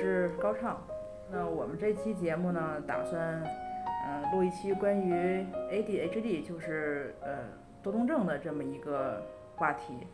[0.00, 0.82] 是高畅。
[1.30, 3.42] 那我们这期节目呢，打算
[4.08, 7.44] 嗯、录一期关于 ADHD，就是呃
[7.82, 9.22] 多动症的这么一个
[9.56, 10.06] 话题。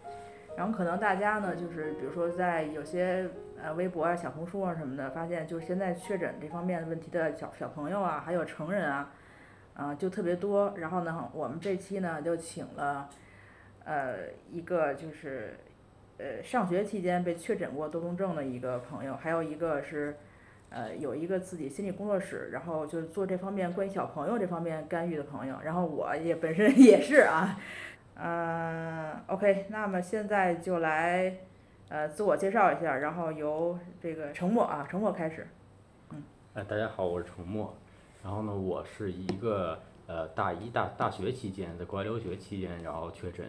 [0.57, 3.31] 然后可能大家呢，就是比如说在有些
[3.63, 9.13] 呃微博啊、小红书啊什么的，发现就是现在确诊这方面问题的小小朋友啊，还有成人啊，
[9.75, 10.75] 啊、就特别多。
[10.77, 13.09] 然后呢，我们这期呢就请了
[13.85, 14.15] 呃
[14.51, 15.57] 一个就是
[16.19, 20.17] 呃上学期间被确诊过多动症的一个朋友，还有一个是
[20.71, 25.57] 呃有一个自己心理工作室，然后就是做这方面关于小朋友这方面干预的朋友。
[25.63, 27.59] 然后我也本身 也是啊，
[28.15, 31.37] 嗯、OK，那么现在就来
[31.89, 35.47] 呃自我介绍一下，然后由这个程默啊，程默开始。
[36.11, 36.23] 嗯
[36.55, 37.75] 哎，大家好，我是程默。
[38.25, 43.47] 然后呢，我是一个呃大一大大学期间在国外留学期间，然后确诊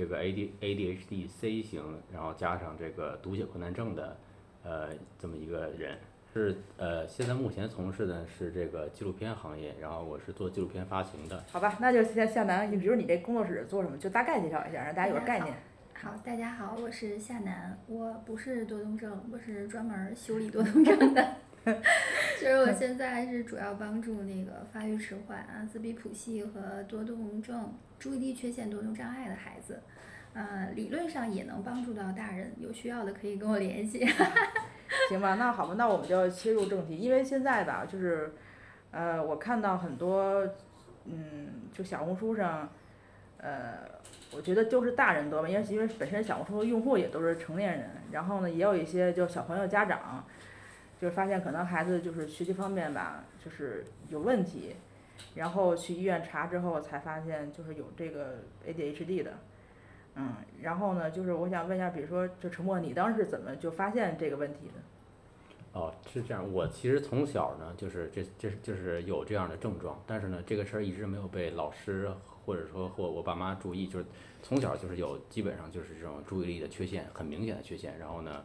[0.00, 4.16] 这个 A D A D H D C 型，然后加上这个读写困难症的
[4.62, 5.98] 呃这么一个人。
[6.32, 11.44] 是呃现在目前从事的是这个纪录片行业，然后我是做纪录片发行的。
[11.52, 15.54] 好吧，那就先向南，你比如你这工作室做什么，就大概介绍一下，让大家有个概念。
[15.92, 21.34] 好，大家好，我是夏楠，我不是多动症，我是专门儿修理多动症的。
[22.40, 29.82] 就是我现在是主要帮助那个发育迟缓啊、自闭谱系和多动症、注意力缺陷多动障碍的孩子，
[30.32, 34.06] 呃，理论上也能帮助到大人，有需要的可以跟我联系。
[35.08, 38.32] 行吧，那好吧，那我们就切入正题，因为现在吧，就是，
[38.90, 40.44] 呃，我看到很多，
[41.04, 42.68] 嗯，就小红书上，
[43.36, 43.78] 呃，
[44.34, 50.24] 我觉得就是大人多吧，因为因为本身小红书的用户也都是成年人，然后呢，也有一些就小朋友家长，
[51.00, 54.74] 就是发现可能孩子就是学习方面吧，就是有问题，
[55.34, 59.32] 然后去医院查之后才发现就是有这个 ADHD 的。
[60.16, 65.80] 嗯，然后呢，就是我想问一下，比如说，就陈默，你当时怎么就发现这个问题的？
[65.80, 66.52] 哦，是这样。
[66.52, 72.10] 我其实从小呢，就是这这就是有这样的症状，但是呢，这个事儿一直没有被老师
[72.44, 74.04] 或者说或我爸妈注意，就是
[74.42, 77.96] 从小就是有基本上就是这种注意力的缺陷，很明显的缺陷。
[77.96, 78.44] 然后呢，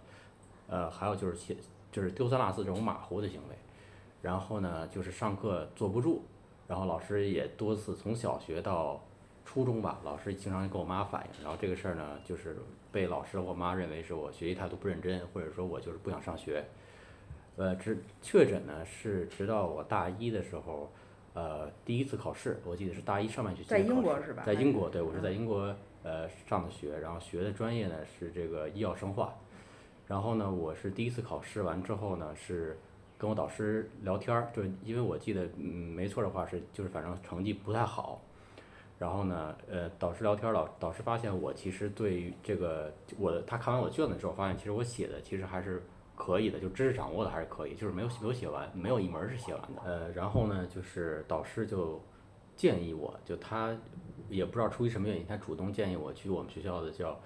[0.67, 1.57] 呃，还有就是写
[1.95, 3.55] 就是丢三落四这种马虎的行为，
[4.21, 6.23] 然后呢，就是上课坐不住，
[6.67, 9.01] 然后老师也多次从小学到
[9.45, 12.57] 初中吧，老师经常跟我妈反映，然后这个事儿呢，就是
[12.91, 16.65] 被老师我妈认为是我学习态度不认真，或者说我就是不想上学。
[17.55, 20.91] 呃，直确诊呢是直到我大一的时候，
[21.33, 25.73] 呃，第一次考试，我记得是大一上半学期在的考试英国是吧在英国，对我是在嗯英国
[26.03, 29.33] 呃上的学，然后学的专业呢是这个医药生化。
[30.07, 32.77] 然后呢，我是第一次考试完之后呢，是
[33.17, 38.21] 跟我导师聊天儿，就因为我记得嗯没错的话是就是反正成绩不太好。
[38.97, 45.83] 然后呢，呃，导师聊天儿，导导师发现我其实对于这个我他看完我卷子之后，发现其实我写的其实还是
[46.15, 49.81] 可以的，就知识掌握的还是可以，就是没有没有写完，没有一门儿是写完的。
[49.83, 52.01] 呃，然后呢，就是导师就
[52.55, 53.75] 建议我，就他
[54.29, 57.19] 也不知道出于什么原因，他主动建议我去我们学校的叫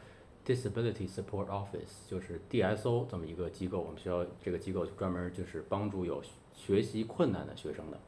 [0.46, 3.80] Disability Support Office，就是 DSO 这么一个机构。
[3.80, 6.22] 我们学校这个机构就专门就是帮助有
[6.54, 8.00] 学习困难的学生的。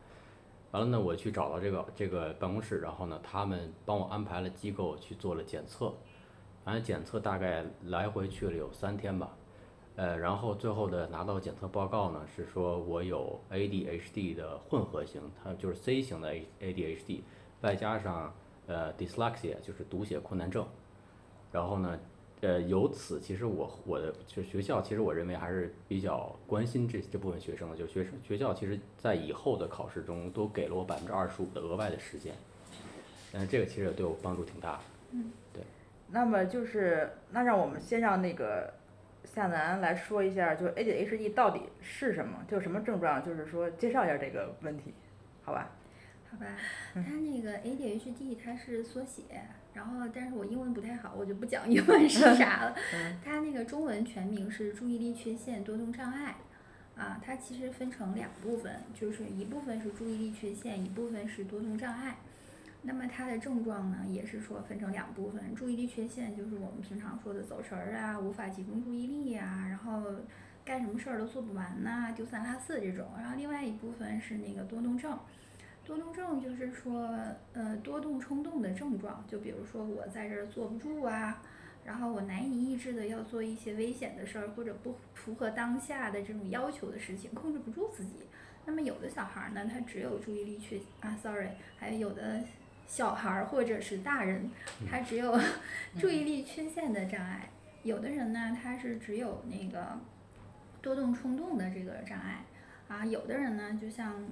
[0.72, 5.94] 完了呢，我去找到这个这个办公室，然后呢，他们帮我安排了机构去做了检测，
[6.64, 9.36] 完了检测大概来回去了有三天吧，
[9.97, 17.20] 呃，然后最后的拿到检测报告呢是说我有 ADHD 的混合型，它就是 C 型的 A ADHD，
[17.59, 18.34] 外加上
[18.68, 20.66] 呃 dyslexia 就是读写困难症，
[21.52, 22.00] 然后呢，
[22.41, 32.34] 呃，由此其实我我的就学校其实我认为还是比较关心这这部分学生的，就学生学校其实在以后的考试中都给了我百分之二十五的额外的时间，
[33.31, 34.79] 但是这个其实也对我帮助挺大的
[35.53, 35.63] 对。
[36.09, 38.73] 那么就是，那让我们先让那个
[39.23, 44.94] 夏楠来说一下，就是 ADHD 到底是什么，就是什么症状，就是说介绍一下这个问题，
[45.44, 45.69] 好吧？
[46.32, 46.46] 好吧，
[46.94, 49.23] 它那个 ADHD 它是缩写，
[49.73, 52.76] 然后但是我英文不太好，我就不讲英文是啥了。
[52.94, 56.35] 嗯它那个中文全名是注意力缺陷多动障碍，
[56.96, 62.18] 啊，它其实分成两部分，就是一部分是注意力缺陷，一部分是多动障碍。
[62.84, 70.03] 那么它的症状呢，也是说分成两部分，注意力缺陷就是我们平常说的走神儿啊，无法集中注意力呀、然后
[70.66, 73.08] 干什么事儿都做不完呐、丢三落四这种。
[73.20, 75.18] 然后另外一部分是那个多动症，
[75.84, 77.10] 多动症就是说，
[77.54, 81.42] 呃，多动冲动的症状，就比如说我在这儿坐不住啊，
[81.84, 88.12] 然后我难以抑制的要做一些危险的事儿，或者不符合当下的这种要求的事情，控制不住自己。
[88.64, 92.42] 那么有的小孩儿呢，他只有注意力缺啊，sorry，还有有的
[92.86, 94.52] 小孩儿或者是大人，
[94.90, 95.38] 他只有
[96.00, 97.50] 注意力缺陷的障碍。
[97.82, 100.00] 有的人呢，他是只有那个
[100.80, 102.46] 多动冲动的这个障碍
[102.91, 103.05] 啊。
[103.05, 104.23] 有的人呢，就像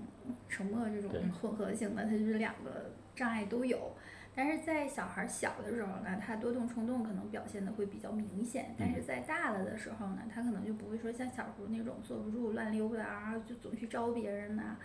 [0.47, 3.93] 沉默这种混合型的，他就是两个障碍都有。
[4.35, 14.77] 但是在小孩儿小的时候呢，他多动冲动可能表现的会比较明显，但是在大了的时候呢，他可能就不会说像小时候那种坐不住乱溜达啊，就总去招别人呐、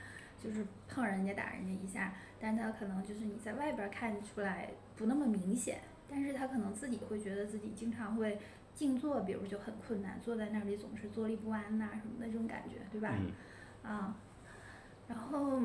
[0.43, 5.79] 就是碰人家打人家一下，但他可能就是你在外边儿看出来不那么明显，
[6.11, 8.39] 但是他可能自己会觉得自己经常会
[8.75, 13.15] 静坐，比如就很困难，坐在那里总是坐立不安呐、什么的这种感觉，对吧？
[13.21, 13.31] 嗯，
[13.85, 14.17] 啊，
[15.09, 15.61] 然后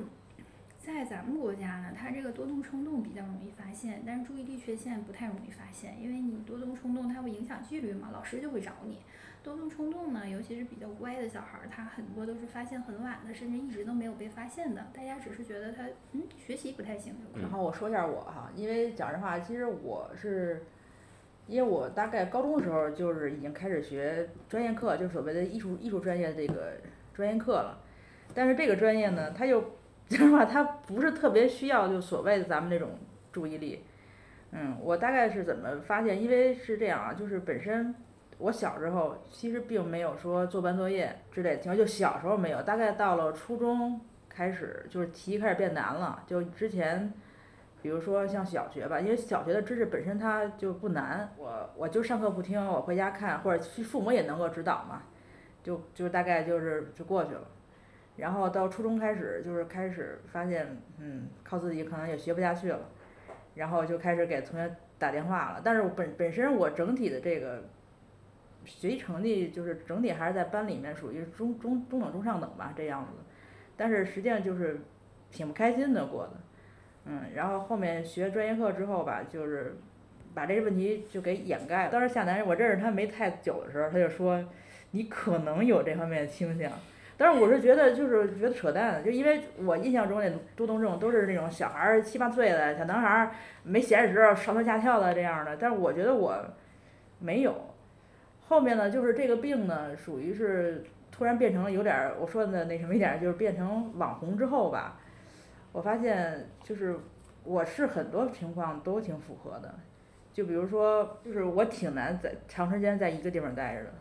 [0.78, 9.00] 在咱们国家呢，他这个多动冲动比较容易发现，但是注意力缺陷不太容易发现，因为你多动冲动它会影响纪律嘛，老师就会找你。
[9.42, 14.88] 多动冲动呢，尤其是比较乖的小孩儿，他很多都是发现很晚的，甚至一直都没有被发现的。
[14.94, 20.66] 大家只是觉得他嗯学习不太行就然后我说一下我哈，因为讲实话，其实我是，
[21.48, 26.74] 因为我大概高中的时候就是已经开始学专业课，就所谓的艺术艺术专业这个
[27.14, 27.80] 专业课了。
[28.34, 29.62] 但是这个专业呢，它又
[30.08, 32.90] 讲实话， 它不是特别需要就所谓的咱们这种
[33.32, 33.84] 注意力。
[34.52, 36.22] 嗯，我大概是怎么发现？
[36.22, 37.94] 因为是这样啊，就是本身
[38.38, 47.14] 我小时候其实并没有说做班作业之类的情况，就小时候没有，大概到了初中开始就是题开始变难了，就之前。
[47.82, 55.04] 比如说像小学吧，因为小学的知识本身它就不难，我我就上课不听，我回家看，或者父母也能够指导嘛，
[55.64, 57.42] 就就大概就是就过去了。
[58.20, 60.68] 然后到初中开始，就是开始发现，
[60.98, 62.80] 嗯，靠自己可能也学不下去了，
[63.56, 65.62] 然后就开始给同学打电话了。
[65.64, 67.64] 但是我本本身我整体的这个
[68.66, 73.24] 学习成绩就是整体还是在班里面属于中中中等中上等吧这样子，
[73.78, 74.80] 但是实际上就是
[75.32, 76.34] 挺不开心的过的。
[77.06, 79.78] 嗯，然后后面学专业课之后吧，就是
[80.34, 81.92] 把这个问题就给掩盖了。
[81.92, 84.44] 当时夏楠，我认识他没太久的时候，他就说
[84.92, 86.72] 你可能有这方面的倾向。
[87.22, 93.32] 但是我是觉得就是觉得扯淡，就因为我印象中那多动症都是那种小孩儿七八岁的小男孩儿
[93.62, 96.34] 没闲的时候上蹿下跳的这样的，但是我觉得我
[97.20, 97.54] 没有。
[98.48, 100.82] 后面呢，就是这个病呢，属于是
[101.12, 104.98] 突然变成了有点儿我说的那什么一点儿，就是变成网红之后吧。
[105.74, 106.96] 我发现就是
[107.44, 109.76] 我是很多情况都挺符合的，
[110.32, 113.92] 就比如说，就是我挺难在长时间在一个地方待着的，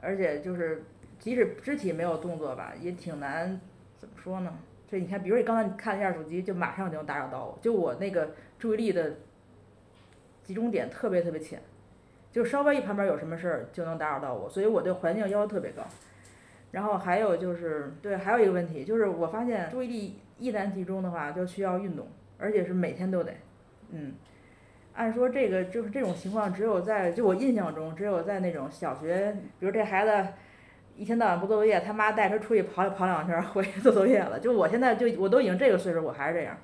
[0.00, 0.84] 而且就是
[1.18, 3.60] 即使肢体没有动作吧，也挺难
[3.98, 4.52] 怎么说呢？
[4.88, 9.14] 就你看，比如你刚才你看了一下手机，就马上就能打扰到我，就我那个注意力的
[10.44, 11.60] 集中点特别特别浅，
[12.30, 15.82] 就稍微一旁边有什么事儿就能打扰到我，所以我对环境要求特别高。
[16.70, 22.06] 然后还有就是，对，还有一个问题就是，我发现注意力一旦集中的话，就需要运动，
[22.38, 23.32] 而且是每天都得，
[23.90, 24.14] 嗯。
[24.94, 30.32] 按说这个就是这种情况，只有在就我印象中，只有在那种小学，比如这孩子
[30.96, 34.40] 一天到晚不做作业，他妈带他出去跑跑两圈回去做作业了。
[34.40, 36.56] 就我现在就我都已经这个岁数，我还是这样。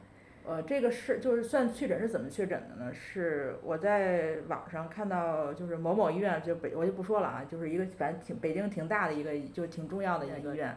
[0.45, 2.93] 呃，这个是就是算确诊是怎么确诊的呢？
[2.93, 10.77] 是我在网上看到，就是某某医院，就北我就不说了啊，就是一个反正挺北京挺大的一个就挺重要的一个医院，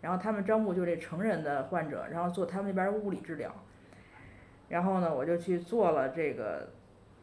[0.00, 3.54] 然后他们招募就这成人的患者，然后做他们那边物理治疗。
[4.70, 6.70] 然后呢，我就去做了这个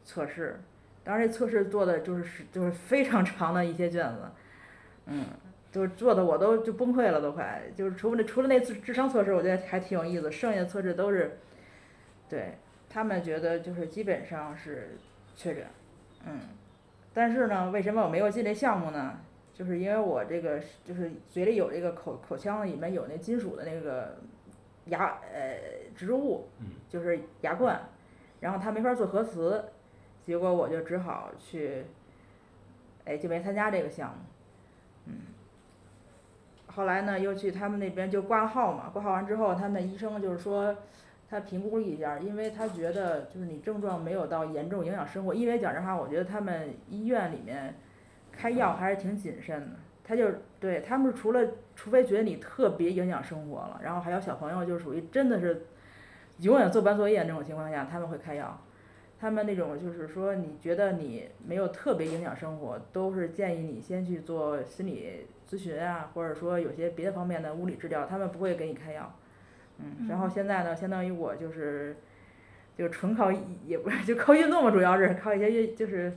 [0.03, 0.59] 测试，
[1.03, 4.21] 当时这测试做的就是就是非常长的一些卷子，
[5.07, 5.25] 嗯，
[5.71, 11.37] 就是做的我都就崩溃了都快，就是除了除了那次智商测试，我觉得还挺有意思，剩下的测试都是。
[12.27, 12.57] 对
[12.87, 14.97] 他们觉得就是基本上是
[15.35, 15.65] 确诊，
[16.25, 16.39] 嗯，
[17.13, 19.19] 但是呢，为什么我没有进这项目呢？
[19.51, 24.17] 就是因为我这个就是嘴里有这个口口腔里面有那金属的那个
[24.85, 25.59] 牙呃
[25.95, 26.47] 植入物，
[26.87, 27.81] 就是牙冠，
[28.39, 29.65] 然后他没法做核磁，
[30.21, 31.83] 结果我就只好去，
[33.05, 34.28] 哎就没参加这个项目，嗯。
[36.73, 40.75] 后来呢，又去他们那边就挂号嘛，挂号完之后，他们医生就是说。
[41.31, 47.75] 他评估了一下，因为他觉得就是你症状没有到严重影响生活，因为讲实话，我觉得他们医院里面
[48.31, 49.75] 开药还是挺谨慎的。
[50.03, 50.27] 他就
[50.59, 51.39] 对他们除了
[51.75, 55.67] 除非觉得你特别影响生活了，然后还有小朋友就属于真的是
[56.39, 58.59] 永远做班作业那种情况下，他们会开药。
[59.19, 69.11] 他们那种就是说你觉得你没有特别影响生活，都是建议你先去做心理咨询啊，或者说有些别的方面的物理治疗，他们不会给你开药。
[69.79, 71.95] 嗯，然后现在呢，相当于我就是，
[72.77, 73.31] 就纯靠
[73.65, 76.15] 也不是就靠运动嘛，主要是靠一些运就是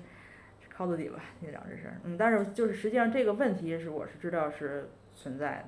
[0.69, 1.95] 靠自己吧，这两这事儿。
[2.05, 5.65] 嗯，但是就是实际上这个问题是我是知道是存在的，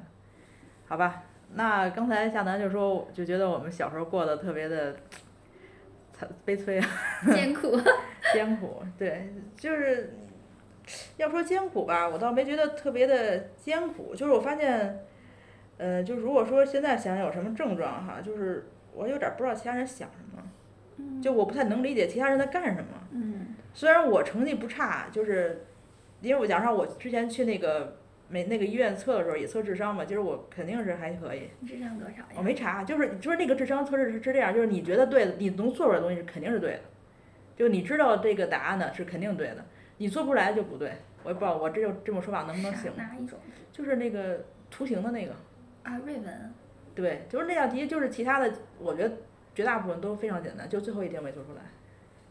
[0.87, 1.23] 好吧？
[1.55, 4.95] 那刚才夏楠就说，就觉得我们小时候过得特别的
[6.13, 6.89] 惨悲催啊，
[7.33, 7.81] 艰苦。
[8.33, 10.13] 艰苦，对，就是
[11.17, 15.05] 要说艰苦吧，我倒没觉得特别的艰苦，就是我发现，
[15.79, 20.43] 呃，就如果说现在想想有什么症状哈，就是我有点儿不知道其他人想什么，
[20.99, 23.09] 嗯就我不太能理解其他人在干什么。
[23.13, 25.65] 嗯虽然我成绩不差，就是
[26.21, 27.97] 因为我讲上我之前去那个
[28.29, 31.51] 美那个医院测的时候也测智商嘛，就是我肯定是还可以。
[31.67, 32.27] 智商多少呀？
[32.37, 36.81] 我没查，就是就是那个智商测试是是这样，就是你觉得对的，你能做出来的东西是肯定是对的，
[37.57, 39.65] 就你知道这个答案呢是肯定对的，
[40.05, 40.93] 你做不出来就不对。
[41.23, 43.39] 我也不知道我这就这种说法能不能行，哪一种
[43.73, 45.33] 就是那个图形的那个，
[45.83, 45.97] 啊？
[46.05, 46.55] 瑞文。
[46.95, 49.15] 对，就是那道题，就是其他的，我觉得
[49.55, 51.63] 绝大部分都非常简单，就最后一题没做出来，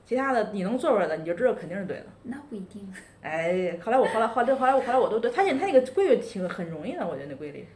[0.06, 2.06] 其他的你能做出来的，你就知道肯定是对的。
[2.22, 2.88] 那不一定，
[3.24, 7.68] 哎，后来我后来后来后来我后来我都对，他那他那个规律挺很容易的，我觉得那规律。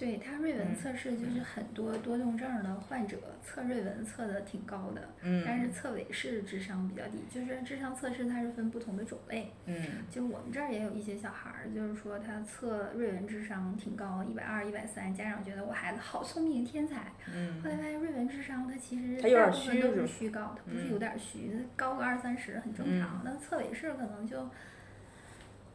[0.00, 0.74] 对他瑞文嗯。
[0.74, 5.44] 测试就是很多多动症的患者测瑞文测的挺高的，嗯。
[5.46, 9.76] 但是测韦氏智商比较低，就是智商测试它是分不同的种类，嗯。
[10.10, 17.62] 就我们这儿也有一些小孩儿，就是说他测瑞文智商挺高，一百二、一百三，家长觉得我孩子好聪明天才，嗯。
[17.62, 20.90] 后来发现瑞文智商它其实大部分都是虚高，它不是嗯。
[20.92, 24.48] 有点虚，它高个二三十很正常，那测韦氏可能就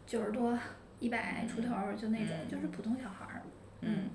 [0.08, 0.58] 九十多、
[1.00, 3.42] 一百出头儿就那种，嗯就是普通小孩儿。
[3.86, 4.10] 嗯，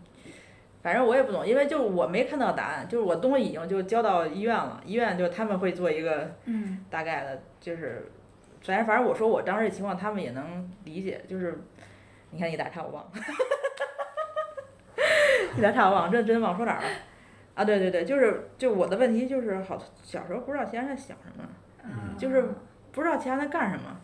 [0.83, 8.11] 反正我也不懂，因为就我没看到答案，就是我东西已经就交到医院了，医院就他们会做一个嗯大概的，就是
[8.63, 11.59] 反正反正我说我当时的情况，他们也能理解，就是
[12.31, 13.11] 你看你打岔我忘了，
[15.57, 16.89] 你打岔我忘了，真真忘说哪儿了。
[17.55, 21.45] 啊，对对对，就是就我的问题就是好小时候不知道其他人在想什么，
[21.83, 22.43] 啊，就是
[22.93, 24.01] 不知道其他人在干什么，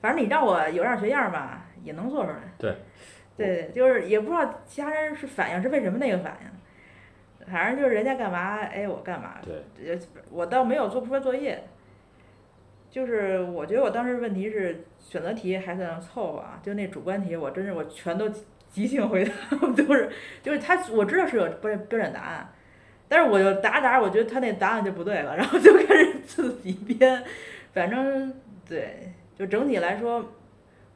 [0.00, 2.36] 反正你让我有样学样吧，也能做出来。
[2.58, 2.74] 对，
[3.38, 9.36] 对，就是也不知道其他人是反应是为什么那个反应，反正就是人家干嘛，哎，我干嘛。
[9.40, 11.62] 对，呃，我倒没有做不出来作业，
[12.90, 18.28] 就是我觉得我当时问题是选择题还算凑合啊，就那主观题我真是我全都
[18.68, 20.10] 即兴回答，都是
[20.42, 22.52] 就是他我知道是有标标准答案，
[23.08, 27.22] 但是我就答答，我觉得他那答案就不对了，然后就开始自己编，
[27.72, 28.34] 反正
[28.68, 30.32] 对，就整体来说，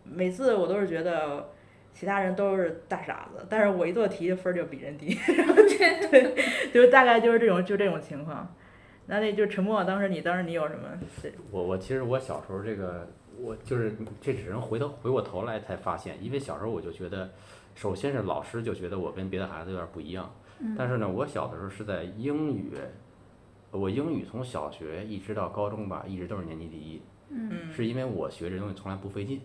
[0.02, 1.51] 每次我都是觉得。
[1.92, 5.14] 其他人都是大傻子，但是我一做题分儿就比人低，
[6.10, 6.34] 对，
[6.72, 8.54] 就大概就是这种就这种情况。
[9.06, 10.88] 那那就沉默，当时你当时你有什么？
[11.20, 17.28] 对，我我其实我小时候这个我就是这只能回头回过头来才发现，因为小时候我就觉得，
[17.74, 20.74] 首先是老师就觉得我跟别的孩子有点不一样，嗯。
[20.78, 22.72] 但是呢，我小的时候是在英语，
[23.72, 27.02] 我英语从小学一直到高中吧，一直都是年级第一，
[27.74, 29.40] 是因为我学这东西从来不费劲，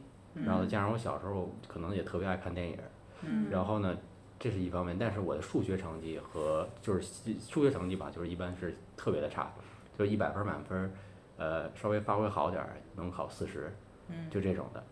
[0.46, 2.78] 然后嗯加上我小时候可能也特别爱看电影，
[3.24, 3.98] 嗯然后呢，
[4.40, 7.02] 这是一方面，但是我的数学成绩和就是
[7.40, 9.52] 数学成绩吧，就是一般是特别的差，
[9.98, 10.92] 就是一百分儿满分儿，
[11.38, 13.74] 呃，稍微发挥好点儿能考四十，
[14.10, 14.84] 嗯就这种的。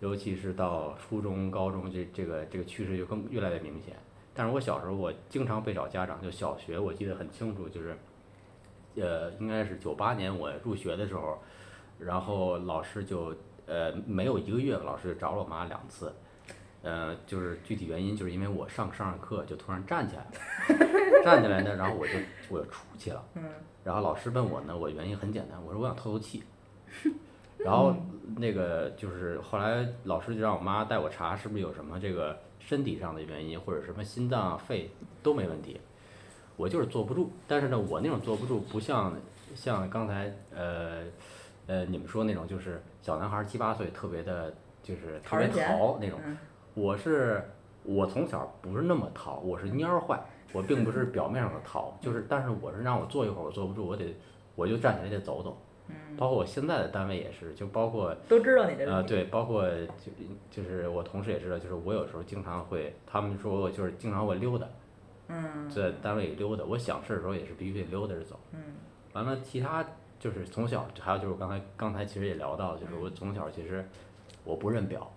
[0.00, 3.96] 尤其是到初中、高中，这这个这个趋势就更越来越明显。
[4.32, 7.96] 但是我小时候我经常被找家长，就小学我记得很清楚，就是，
[8.94, 11.36] 呃，应该是九八年我入学的时候，
[11.98, 13.34] 然后老师就
[13.68, 16.12] 呃没有一个月，老师就找了我妈两次，
[16.82, 22.12] 呃，就是具体原因就是因为我上上着课就突然站起来了， 站起来呢，然后我就
[22.48, 23.44] 我就出去了，嗯。
[23.84, 26.42] 然后老师问我呢，我原因很简单，我说我想透透气，
[27.58, 27.94] 然后
[28.36, 34.90] 那个就是后来老师就让我妈带我查是不是有什么这个身体上的原因，或者什么心脏啊、肺
[35.22, 35.80] 都没问题，
[36.56, 39.14] 我就是坐不住，但是呢，我那种坐不住不像
[39.54, 41.04] 像刚才呃
[41.68, 46.18] 呃你们说那种就是小男孩儿七八岁特别的，就是特别淘那种。
[46.24, 46.36] 嗯
[46.74, 47.42] 我是
[47.82, 50.20] 我从小不是那么淘，我是蔫儿坏，
[50.52, 54.14] 我并不是表面上的淘，就是但是我是让我坐一会儿我坐不住，我得
[54.54, 55.60] 我就站起来得走走。
[55.88, 59.02] 嗯，包括我现在的单位也是，就包括都知道你这呃。
[59.02, 60.12] 对，包括就
[60.50, 64.66] 就是我同事也知道，就是我有时候经常会，他们说我就是经常会溜达，
[65.28, 68.38] 嗯在单位里溜达，我想事儿的时候也是必须得溜达着走。
[68.52, 68.60] 嗯
[69.14, 69.84] 完了，其他
[70.18, 73.84] 就是从小还有就是刚才刚才其实也聊到，就是我从小其实
[74.44, 75.10] 我不认表。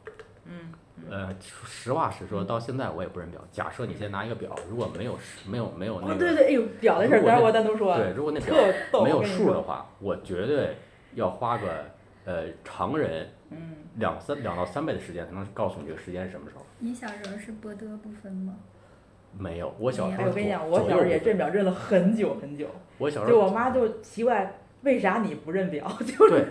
[0.45, 0.73] 嗯
[1.09, 3.41] 呃，实话实说，到现在我也不认表。
[3.51, 5.17] 假设你先拿一个表，如果没有
[5.47, 7.95] 没有没有那个，哦对对，哎呦，表的事儿，我单独说。
[7.97, 10.75] 对，如果那表，没有数的话，我绝对
[11.15, 11.85] 要花个
[12.25, 16.63] 呃常人嗯，两三两到三倍的时间才能告诉你这个时间是什么时候。
[16.79, 18.55] 你小时候是波德不分吗？
[19.35, 22.67] 没有，我小时哎，候我跟你讲，左我小时候也，左右认表认了很久很久，
[22.99, 25.87] 我小时候就我妈就奇怪，为啥你不认表？
[26.05, 26.45] 就 对，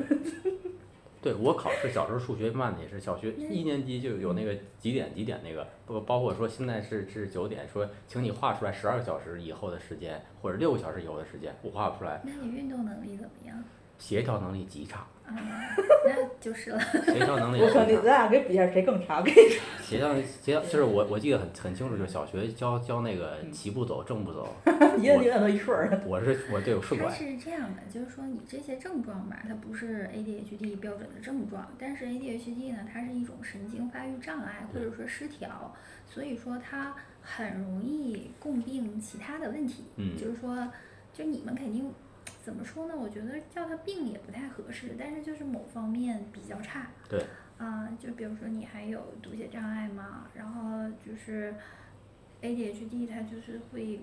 [1.22, 12.20] 对我考试小时候数学慢的也是小学嗯一年级就有那个几点几点那个，不包括说现在是是九点，说请你画出来十二个小时以后的时间或者六个小时以后的时间，我画不出来。
[12.24, 13.62] 那你运动能力怎么样？
[13.98, 15.36] 协调能力极差，嗯，
[16.06, 16.80] 那就是了。
[17.06, 24.48] 协调能力我说你咱俩给比一下谁更差，我跟你说，协调协调就是我我记得很很清楚，就是小学教教那个嗯齐步走正步走，
[24.98, 26.00] 一个一个都一顺儿。
[26.06, 35.74] 我是我对我顺它拐，是这样的，就是说你这些症状吧，它不是 ADHD 标准的症状，但是 ADHD 呢，它是一种神经发育障碍或者说失调，
[36.08, 39.84] 所以说它很容易共病其他的问题。
[39.96, 40.68] 嗯就是说，
[41.12, 41.92] 就你们肯定
[42.42, 42.94] 怎么说呢？
[42.96, 46.88] 我觉得叫它病也不太合适，但是就是某方面比较差。
[47.08, 47.24] 对。
[47.58, 51.54] 啊、就比如说你还有读写障碍嘛，然后就是
[52.40, 54.00] ADHD 它就是会，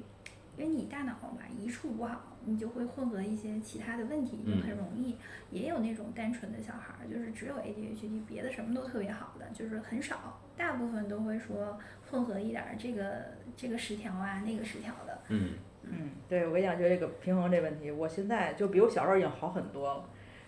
[0.56, 5.16] 因为你大脑嘛一处不好，你就会混合一些其他的问题，就很嗯容易。
[5.50, 11.80] 也有那种单纯的小孩儿，就是只有 ADHD，别的什么都特别好的，就是很少，大部分都会说
[12.12, 15.20] 混合一点儿这个这个失调啊，那个失调的。
[15.30, 15.54] 嗯
[15.92, 20.04] 嗯，对，我跟你讲，就这个平衡这问题，我现在就比我小时候已经好很多了。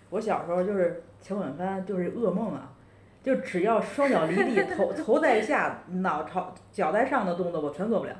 [0.09, 2.73] 我小时候就是前滚翻，就是噩梦啊，
[3.21, 8.15] 就只要双脚离地，头头在下，脑朝脚在上的动作，我全做不了。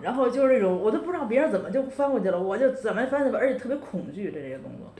[0.00, 4.90] 然后就是那种，我都不知道别人怎么就翻过去了，我就怎么翻怎么，而且特别恐惧这这个动作，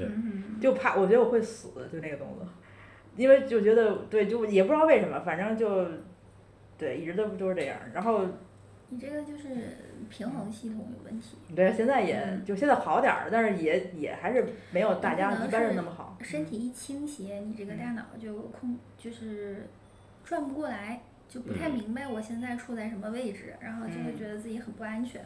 [0.61, 2.47] 就怕我觉得我会死，就那个动作，
[3.17, 5.87] 因为就觉得对，就也不知道为什么，反正就
[6.79, 7.77] 对，一直都都是这样。
[7.93, 8.27] 然后
[8.93, 9.49] 你这个就是
[10.11, 16.19] 平衡系统有问题，对，现在也嗯就现在好点儿了，但是也也还是没有大家一般人那么好。
[16.21, 19.67] 身体一倾斜，你这个大脑就控就是
[20.23, 25.25] 转不过来，就不太嗯明白我现在处在什么位置，然后就会嗯觉得自己很不安全。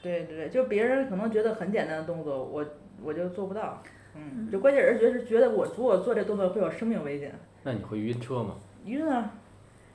[0.00, 2.66] 对对对，就别人可能觉得很简单的动作，我
[3.02, 3.82] 我就做不到。
[4.14, 7.30] 嗯，嗯就关键是觉得觉得我如果做这动作会有生命危险，
[7.62, 8.56] 那你会晕车吗？
[8.86, 9.34] 晕啊。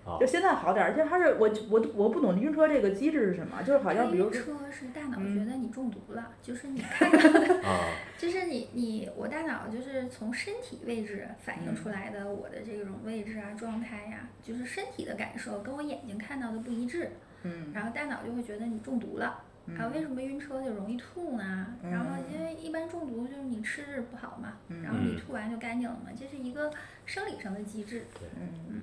[0.07, 5.33] 啊就现在好点儿，就还是我我我不懂晕车这个机制是什么，就是好像比如说，晕车是大脑嗯。
[5.37, 7.79] 觉得你中毒了， 就是你看到的，啊，
[8.17, 17.11] 就是你你我大脑就是从身体位置反映嗯出来的我的这种位置啊状态呀、就是身体的感受跟我眼睛看到的不一致，
[17.43, 17.71] 嗯。
[17.73, 19.43] 然后大脑就会觉得你中毒了。
[19.77, 21.67] 啊，为什么晕车就容易吐呢？
[21.83, 26.71] 然后因为一般中毒就是你吃不好嘛，然后你嗯吐完就干净了嘛，这是一个
[27.05, 28.05] 生理上的机制。
[28.39, 28.76] 嗯，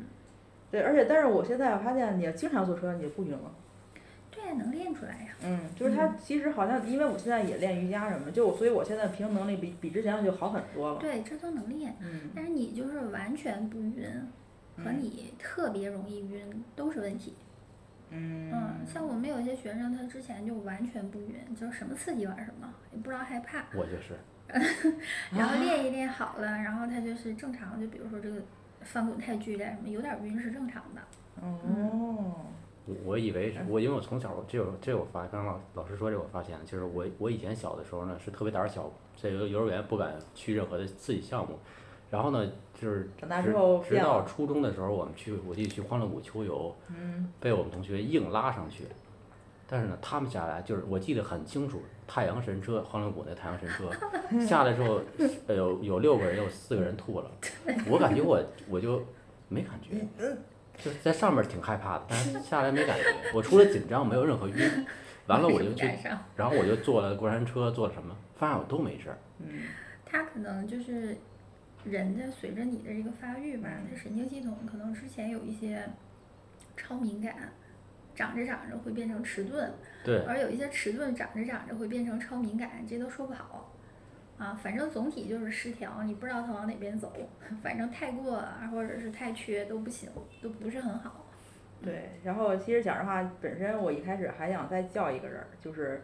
[0.75, 3.55] 对，而且但是我现在发现，你经常坐车，你就不晕了。
[4.29, 5.29] 对，能练出来呀。
[5.45, 10.99] 嗯，就是它其实好像，因为我现在也练瑜伽什么，就所以我现在平衡能力比比之前就好很多了。
[10.99, 11.95] 对，这都能练。
[12.03, 14.05] 嗯但是你就是完全不晕，
[14.77, 17.37] 和嗯你特别容易晕都是问题。
[18.11, 23.65] 嗯嗯，像我们有一些学生，他之前就完全不晕，就是什么刺激玩什么，也不知道害怕。
[23.73, 24.19] 我就是，
[25.31, 28.37] 然后练一练好了，然后他就是正常，就比如说这个
[28.85, 31.01] 翻滚太剧烈什么，有点晕是正常的。
[31.43, 32.35] 哦，
[32.87, 41.59] 我我以为是我，因为我从小这有这我发，刚刚老老师说这我发现，就是我我以前小的时候呢是特别胆儿小，在幼幼儿园不敢去任何的刺激项目，
[42.11, 43.97] 然后呢就是长大直之后直。
[43.99, 48.85] 到初中的时候，我们去我记得去欢乐谷秋游，嗯被我们同学硬拉上去，
[49.75, 53.91] 但是呢，他们下来就是我记得很清楚，太阳神车欢乐谷那太阳神车
[54.47, 55.01] 下来之后，
[55.49, 57.29] 呃有有六个人，有四个人吐了，
[57.91, 59.05] 我感觉我我就
[59.49, 60.07] 没感觉，
[60.79, 64.87] 就是在上面挺害怕的，但是下来没感觉，我 除了紧张没有任何晕，
[65.27, 65.91] 完了我就去，
[66.37, 69.63] 然后我就坐了过山车，坐了什么，发现我都没事儿，嗯
[70.07, 71.17] 他可能就是
[71.83, 75.85] 人的随着你的这个发育吧，他神经系统可能之前有一些
[76.77, 77.53] 超敏感，
[78.15, 79.69] 长着长着会变成迟钝，
[80.05, 83.73] 对，而有一些迟钝长着长着会变成超敏感，这都说不好。
[84.37, 87.13] 啊，反正总体就是失调，你不知道它往哪边走，
[87.63, 90.11] 反正太过啊，或者是太缺都不行，
[90.43, 91.25] 都不是很好。
[91.83, 96.03] 对，然后其实讲实话，本身我一开始还想再叫一个人儿，就是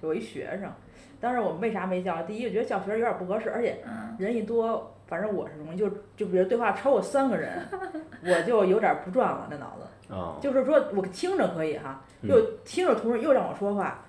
[0.00, 0.72] 有一学生，
[1.20, 2.22] 但是我们为啥没叫？
[2.24, 7.62] 第一，我觉得叫学生有点不合适，而且嗯，人一多，反正我是容易就就比如对话超过三个人，
[8.26, 9.84] 我就有点儿不转了，那脑子。
[10.08, 14.04] 啊、就是说我听着可以哈，嗯又听着同时又让我说话，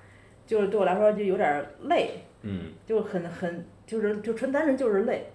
[0.45, 5.29] 就是对我来说就有点累，嗯，就很很就是就纯单纯就是累，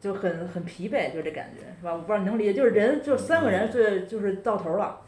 [0.00, 1.92] 就很很疲惫，就这感觉是吧？
[1.92, 5.00] 我不知道你能理解，就是人就三个人是就是到头了，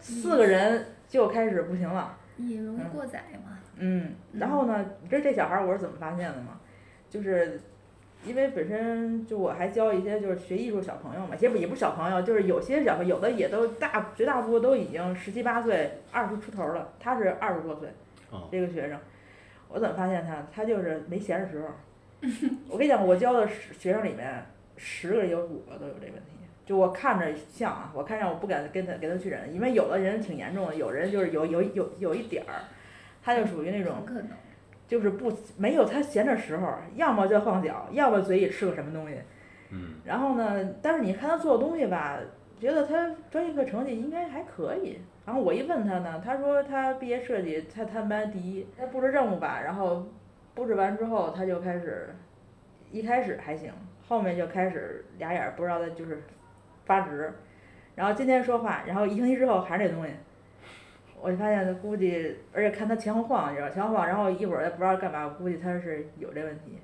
[0.00, 3.58] 四个人就开始不行了，也容易过载嘛。
[3.76, 6.58] 嗯，然后呢，你知道这小孩儿我是怎么发现的吗？
[7.08, 7.60] 就是。
[8.24, 17.88] 因为本身就我还教一些就是学艺术小朋友嘛，其实也不是小朋友，就是有些小朋友有的也都大绝大部分都已经十七八岁、二十出头了，他是二十多岁，
[18.30, 18.98] 哦这个学生，
[19.68, 20.44] 我怎么发现他？
[20.52, 21.68] 他就是没闲的时候。
[22.68, 24.42] 我跟你讲，我教的十学生里面，
[24.76, 26.36] 十个有五个都有这问题。
[26.64, 32.64] 就我看着像啊，我看着我不敢跟他跟他去忍，因为有的人挺严重的，有人就是有有有有一点儿，
[33.22, 34.28] 他就属于那种可能。
[34.86, 39.16] 就是不没有他闲着时候，要么就晃脚，要么嘴里吃个什么东西。
[39.70, 42.18] 嗯然后呢，但是你看他做的东西吧，
[42.60, 45.00] 觉得他专业课成绩应该还可以。
[45.24, 50.06] 然后我一问他呢，他说他毕业设计他他们班第一，他布置任务吧，然后
[50.54, 52.14] 布置完之后他就开始，
[52.92, 53.72] 一开始还行，
[54.06, 56.22] 后面就开始俩眼儿不知道的就是
[56.84, 57.32] 发直，
[57.96, 60.12] 然后今天说话，然后一星期之后还是这东西。
[61.20, 66.78] 我就发现他估计，而且看他前后晃，你知道前后晃，然后一会儿也不知道干嘛，我估计他是有这问题。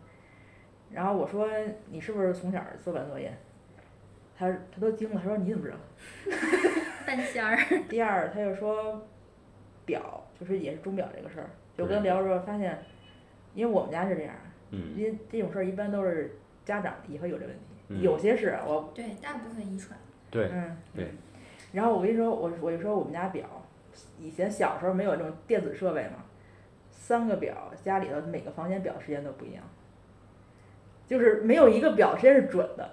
[0.90, 1.48] 然后我说
[1.90, 3.32] 你是不是从小做晚作业？
[4.36, 5.76] 他他都惊了，他说你怎么知道？
[7.06, 7.56] 半仙儿。
[7.88, 9.06] 第二他就说
[9.84, 12.78] 表就是也是钟表这个事儿，就跟对聊着发现，
[13.54, 14.34] 因为我们家是这样，
[14.70, 19.98] 嗯因为这种事儿一般都是家长也会有这问题，嗯有些是我对，大部分遗传。
[20.30, 21.08] 对嗯对嗯
[21.72, 23.46] 然后我跟你说，我我就说我们家表，
[24.18, 26.24] 以前小时候没有这种电子设备嘛，
[26.90, 29.62] 三个表家里头每个房间表时间都不一样，
[31.06, 32.90] 就是没有一个表时间是准的。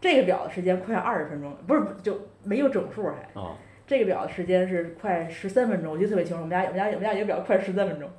[0.00, 3.28] 这个表的时间快二十分钟，不是就没有整数还。
[3.34, 6.42] 哦这个表的时间是快十三分钟，我记得特别清楚。
[6.42, 8.10] 我们家我们家我们家有一个表快十三分钟，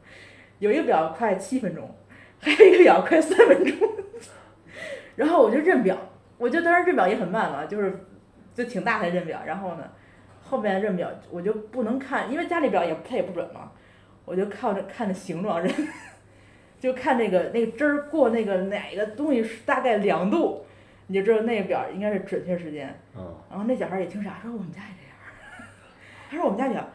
[0.60, 1.94] 有一个表快七分钟，
[2.40, 3.90] 还有一个表快三分钟。
[5.18, 5.98] 然后我就认表，
[6.38, 8.00] 我就当时认表也很慢嘛，就是
[8.56, 9.42] 就挺大才认表。
[9.46, 9.92] 然后呢，
[10.50, 13.72] 后面认表我就不能看，因为家里表也它也不准嘛，
[14.26, 15.72] 我就靠着看着形状认，
[16.80, 20.66] 就看那个那个针儿过那个哪个东西是大概两度，
[21.08, 22.88] 你就知道那个表应该是准确时间。
[23.16, 25.70] 嗯然后那小孩儿也听傻，说我们家也这样。
[26.30, 26.88] 他说我们家表，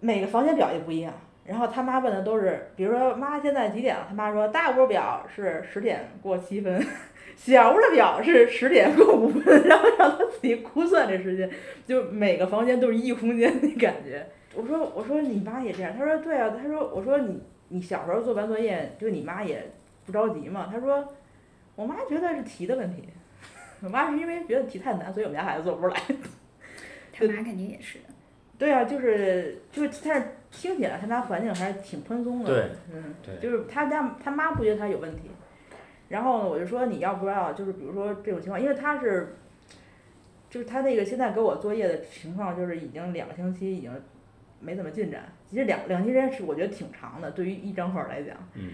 [0.00, 1.12] 每个房间表也不一样。
[1.44, 4.04] 然后他妈问的都是，比如说妈现在几点了？
[4.08, 6.84] 他妈说大屋表是十点过七分，
[7.36, 11.48] 小屋的表是十点过五分，然后让他自己估算这时间，
[11.86, 14.26] 就每个房间都是一空间的感觉。
[14.54, 15.94] 我说我说你妈也这样？
[15.96, 16.56] 他说对啊。
[16.60, 19.70] 他说我说你你小时候做完作业，就你妈也
[20.06, 20.68] 不着急嘛？
[20.72, 21.06] 他说
[21.74, 23.04] 我妈觉得是题的问题。
[23.82, 26.00] 我妈是因为觉得题太难，所以我们家孩子做不出来。
[27.12, 27.98] 他妈肯定也是。
[28.58, 32.46] 对啊，就是就是，但是听起来他家环境还是挺宽松的。
[32.46, 35.30] 对，嗯，对就是他家他妈不觉得他有问题，
[36.08, 39.36] 然后呢，我就说你要不要，就是比如说这种情况，因为他是，
[40.48, 43.90] 就是他那个现在给我作业的情况，就是已经两个星期已经
[44.60, 45.24] 没怎么进展。
[45.48, 48.36] 其实两两星期是我觉得挺长的，对于一张本来讲。
[48.54, 48.70] 嗯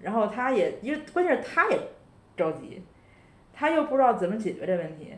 [0.00, 1.76] 然后他也，因为关键是他也
[2.36, 2.80] 着急，
[3.52, 5.12] 他又不知道怎么解决这问题。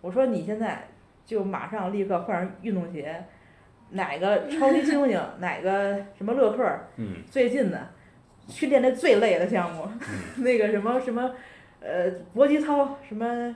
[0.00, 0.86] 我说你现在
[1.24, 3.24] 就马上立刻换上运动鞋，
[3.90, 6.64] 哪个超级猩猩， 哪个什么乐克
[7.28, 7.90] 最近的，
[8.48, 9.88] 去练那最累的项目，
[10.36, 11.34] 嗯那个什么什么，
[11.80, 13.54] 呃，搏击操什么。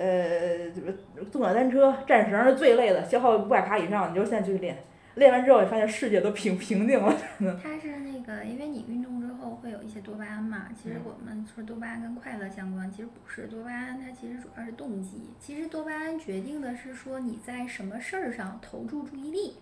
[0.00, 0.92] 呃，什么
[1.32, 4.78] 动感单车、战绳儿是最累的，消耗五百卡以上，你就现在去练。
[5.16, 7.12] 练完之后，你发现世界都平平静了。
[7.60, 10.68] 它是那个，因为你运动之后会有一些多巴胺嘛。
[10.80, 13.48] 其实嗯我们说多巴胺跟快乐相关，其实不是。
[13.48, 15.30] 多巴胺它其实主要是动机。
[15.40, 19.56] 其实多巴胺决定的是说你在什么事儿上投注注意力。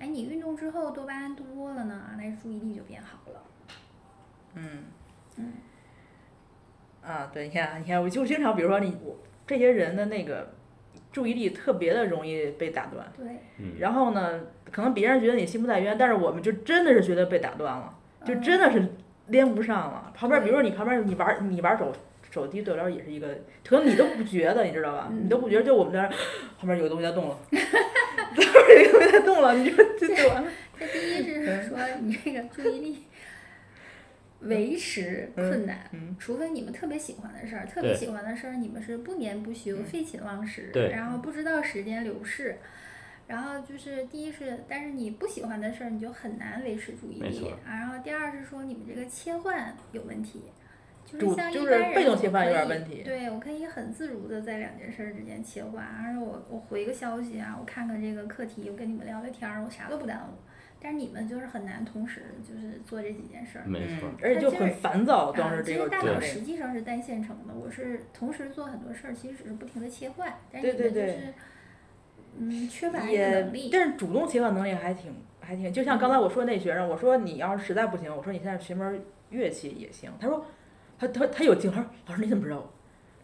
[0.00, 3.40] 哎，你运动之后多巴胺多了呢，那注意力就变好了。
[4.54, 4.62] 嗯。
[5.36, 5.52] 嗯。
[7.02, 10.52] 啊，对，你看，你看，我就经常，比如说你我这些人的那个
[11.10, 13.26] 注意力特别的容易被打断，对。
[13.58, 17.94] 嗯然后呢，可能别人觉得你心不在焉，但是我们就真的是觉得被打断了，
[18.26, 18.86] 就真的是
[19.28, 20.12] 连不上了。
[20.14, 21.92] 旁边，比如说你旁边你玩你玩手
[22.30, 23.28] 手机对我来说也是一个，
[23.66, 25.08] 可能你都不觉得，你知道吧？
[25.10, 26.10] 你都不觉得，就我们这儿
[26.58, 30.50] 旁边有个东西在动了， 旁边有个东西在动了，你说这就完了。
[30.78, 33.04] 这第一是说你这个注意力
[34.40, 36.14] 维持困难，嗯。
[36.18, 42.56] 除非你们特别喜欢的事儿，特别喜欢的事儿你们是不眠不休、废寝忘食，然后不知道时间流逝。
[43.26, 50.44] 然后就是第一是，但是你不喜欢的事儿，你就很难维持注意力然后第二是说你们这个切换有问题，
[51.04, 53.02] 就是像一就是被动般人我切换有点可以问题。
[53.02, 60.32] 对我可以很自如的在两件事儿之间切换，而且我我回个消息啊，我看看这个课题，我跟你们聊聊天儿，我啥都不耽误。
[60.80, 63.64] 但是你们就是很难同时就是做这几件事儿。
[63.66, 71.34] 没错嗯，，而且就很烦躁，当啊，时这个其实大对脑实际上是单线程的，我是同时做很多事儿，其实只是不停的切换，但是对对对
[72.36, 73.70] 你们就是，嗯，缺乏这个能力。
[73.72, 80.10] 但是主动切换能力还挺还挺，就像刚才我说那学生，我说你要是实在不行，我说你现在学门乐器也行。
[80.20, 80.44] 他说，
[80.98, 82.70] 他他他有劲，他说老师你怎么知道？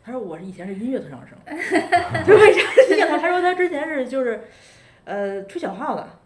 [0.06, 1.38] 他说我是以前是音乐特长生，
[2.26, 2.60] 就为啥？
[3.08, 4.38] 他他说他之前是就是，
[5.04, 6.20] 呃，吹小号的，啊，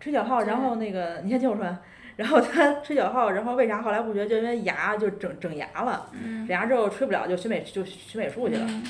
[0.00, 1.78] 吹小号，然后那个你先听我说完，
[2.16, 4.26] 然后他吹小号，然后为啥后来不学？
[4.26, 6.46] 就因为牙就整整牙了，嗯。
[6.46, 8.66] 整牙之后吹不了，就学美就学美术去了。
[8.68, 8.84] 嗯。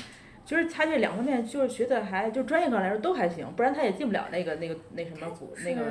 [0.45, 5.83] 就是他这两方面就是学的还就专业课来说都还行，不然他也进不了那个那个那什么股那个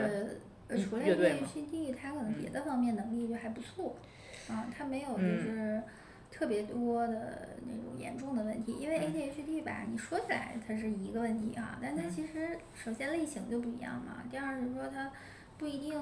[0.82, 3.96] 除了乐队吗 ADHD，他可能嗯别的方面能力就还不错，
[4.48, 5.38] 啊，他没有就嗯。
[5.40, 5.82] 是
[6.38, 8.76] 特别多的那种严重的问题。
[8.78, 15.10] 因为嗯 ADHD 吧，你说起来它是一个问题哈，但它嗯其实首先类型就不一样嘛，第二是说它
[15.58, 16.00] 不一定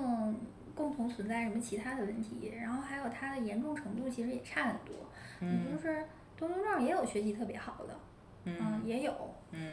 [0.74, 4.94] 共同存在什么其他的问题，然后还有它的严重程度其实也差很多。
[5.40, 6.04] 你嗯就是
[6.36, 7.98] 多动症也有学习特别好的，
[8.44, 9.72] 嗯嗯，也有，嗯，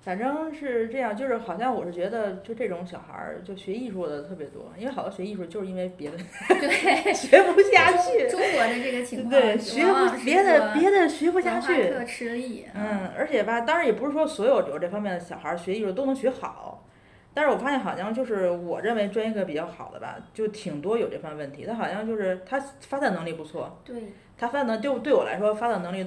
[0.00, 6.16] 反正是这样，就是好像我是觉得，就这种小孩儿就学艺术的特别多，因为好多学艺术就是因为别的
[6.48, 16.86] 对， 学不下去，中国的这个情况，对，学不别的别的学不下去，特吃力，啊嗯，而且吧，当然也不是说所有有这方面的小孩儿学艺术都能学好，
[17.34, 21.66] 但是我发现好像就是我认为专业课比较好的吧，就挺多有这方面问题。
[21.66, 26.06] 他好像就是他发展能力不错，对，他发展能就对我来说发展能力，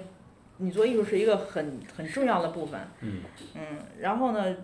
[0.62, 2.80] 你做艺术是一个很很重要的部分。
[3.02, 3.22] 嗯
[3.56, 3.62] 嗯，
[4.00, 4.56] 然后呢，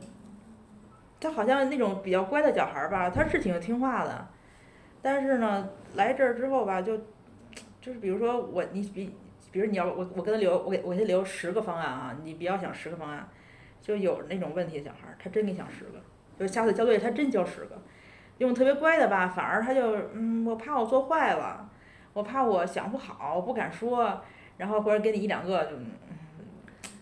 [1.19, 4.27] 他好像那种比较乖的小孩儿吧，他是挺听话的，
[5.01, 6.97] 但是呢，来这儿之后吧，就
[7.81, 9.15] 就是比如说我你比，
[9.51, 13.27] 比如你要我我跟他留我给我给他留十个方案啊，你比较想十个方案，
[13.81, 15.99] 就有那种问题的小孩儿，他真给你想十个，
[16.37, 17.81] 就是下次交作业他真交十个，
[18.37, 21.69] 用特别乖的吧，反而他就嗯，我怕我做坏了，
[22.13, 24.21] 我怕我想不好，我不敢说，
[24.57, 25.85] 然后或者给你一两个就嗯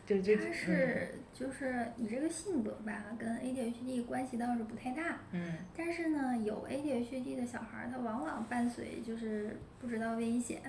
[0.06, 5.54] 就就他嗯是就是你这个性格吧，跟 ADHD 关系倒是不太大，嗯。
[5.76, 10.62] 但是呢，有 ADHD 的小孩儿，他往往伴随就是不知道危险，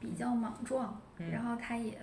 [0.00, 1.98] 比较莽撞，嗯然后他也。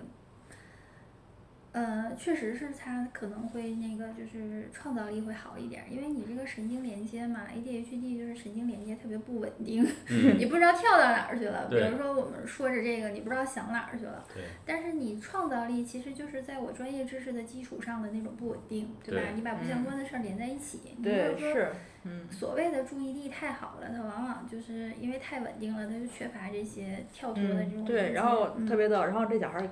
[1.76, 11.68] 呃，确实是他可能会那个，就是创造力会好一点儿，因为你这个神经连接嘛，ADHD 就是神经连接特别不稳定，嗯， 你不知道跳到哪儿去了。
[11.70, 14.24] 比如说我们说着这个，你不知道想哪儿去了。
[14.34, 19.22] 对，但是你创造力其实就是在我专业知识的基础上的那种不稳定，对吧？
[19.28, 21.72] 对你把不相嗯关的事儿连在一起，你说是，
[22.06, 29.70] 嗯，所谓的注意力太好了，它往往就是因为太稳定了，它就缺乏这些跳脱的这种嗯，对，然后嗯特别逗，然后这小孩儿，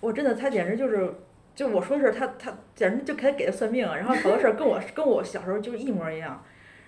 [0.00, 1.12] 我真的他简直就是，
[1.54, 6.44] 就我说的是他他简直就给他给他算命，然后好多事儿跟我跟我小时候就是一模一样，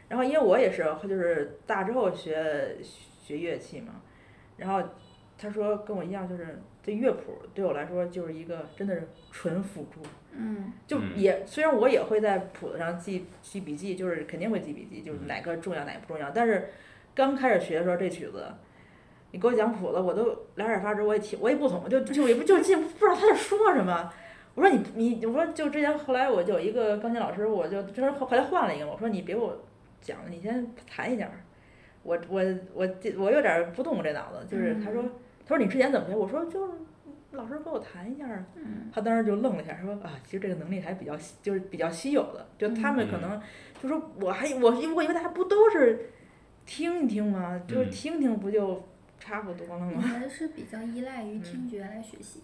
[0.09, 3.95] 然后因为我也是就是大之后学学乐器嘛，
[4.57, 4.83] 然后
[5.39, 10.01] 他说跟我一样，就是这乐谱对我来说就是一个真的是纯辅助，
[10.33, 16.31] 嗯就嗯也虽然我也会在谱子上记记笔记，就是肯定会记笔记，就是哪个重要哪个不重要。
[16.31, 16.71] 但是
[17.15, 18.45] 刚开始学的时候，这曲子
[19.31, 24.13] 你给我讲谱子，我都两眼发直，我也听我也不懂，就就也不就记不知道他在说什么。
[24.57, 29.57] 我说你你我说就之前后来我就有一个钢琴老师，我就就是后后来换了一个，我说你别给我
[30.01, 31.41] 讲了，你先弹一下儿。
[32.03, 32.43] 我我
[32.73, 35.03] 我这我有点儿不动这脑子，就是他说
[35.47, 36.17] 他说你之前怎么学？
[36.17, 36.73] 我说就是
[37.33, 38.27] 老师给我弹一下。
[38.55, 43.43] 嗯他当时就愣了一下，说啊，其实这个能力还比较稀就是比较稀有的，就他们可嗯能
[43.83, 46.11] 就说我还我我以为大家不都是
[46.65, 47.61] 听一听吗？
[47.69, 48.83] 就是嗯听听不就
[49.19, 50.03] 差不多了你吗？
[50.19, 52.41] 们是比较依赖于嗯听觉来学习，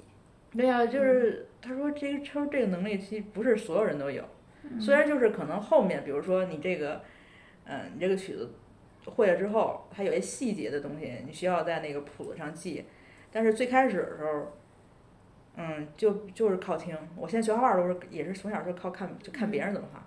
[0.56, 4.22] 对呀、就是他说这个他说这个能力其实不是所有人都有，
[4.64, 7.02] 嗯虽然就是可能后面比如说你这个，
[7.64, 8.50] 嗯，你这个曲子
[9.06, 12.84] 会了之后，它有些细节的东西你需要在那个谱子上记，
[13.30, 14.52] 但是最开始的时候。
[15.54, 16.96] 嗯，就就是靠听。
[17.14, 20.02] 我现在学画画都是也是从小就靠看，就看别人怎么画。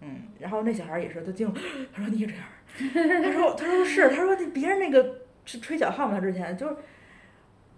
[0.00, 1.54] 嗯，然后那小孩儿也是，他听了，
[1.92, 6.76] 他说你也这样儿，他说他说是，他说那别人那个吹吹小号嘛，他之前就是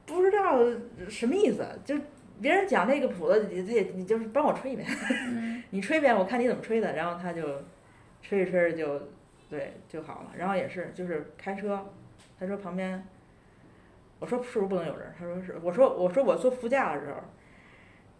[0.06, 0.58] 不知道
[1.08, 1.96] 什么意思，就
[2.40, 4.86] 别人讲那个谱子，你你你就是帮我吹一遍，
[5.28, 7.62] 嗯 你吹一遍我看你怎么吹的，然后他就
[8.22, 9.08] 吹着吹着就
[9.48, 10.32] 对就好了。
[10.36, 11.86] 然后也是就是开车，
[12.38, 13.06] 他说旁边，
[14.18, 15.12] 我说是不是不能有人？
[15.18, 17.16] 他说是，我说我说我坐副驾的时候，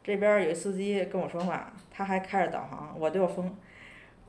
[0.03, 3.55] 这边有一司机跟我说话，他还开着导航，我就有风，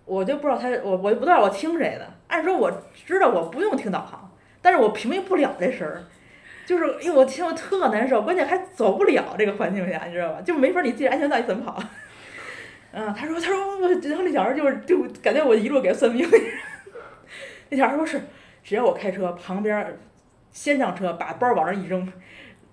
[0.06, 2.12] 我就不知道他我我就不知道我听谁的。
[2.28, 4.30] 按说我知道我不用听导航，
[4.62, 6.04] 但是我屏蔽不了这声儿。
[6.66, 10.42] 就是，因为我听我特难受，关键还走不了这个环境下，你知道吧？
[10.42, 11.80] 就没法儿你系着安全带你怎么跑？
[12.92, 16.28] 嗯，他说，他说，我然后那小孩儿就是就感觉我一路给他算命。
[17.70, 18.20] 那小孩儿说是，
[18.64, 19.98] 只要我开车，旁边儿
[20.52, 22.12] 先上车，把包往那儿一扔，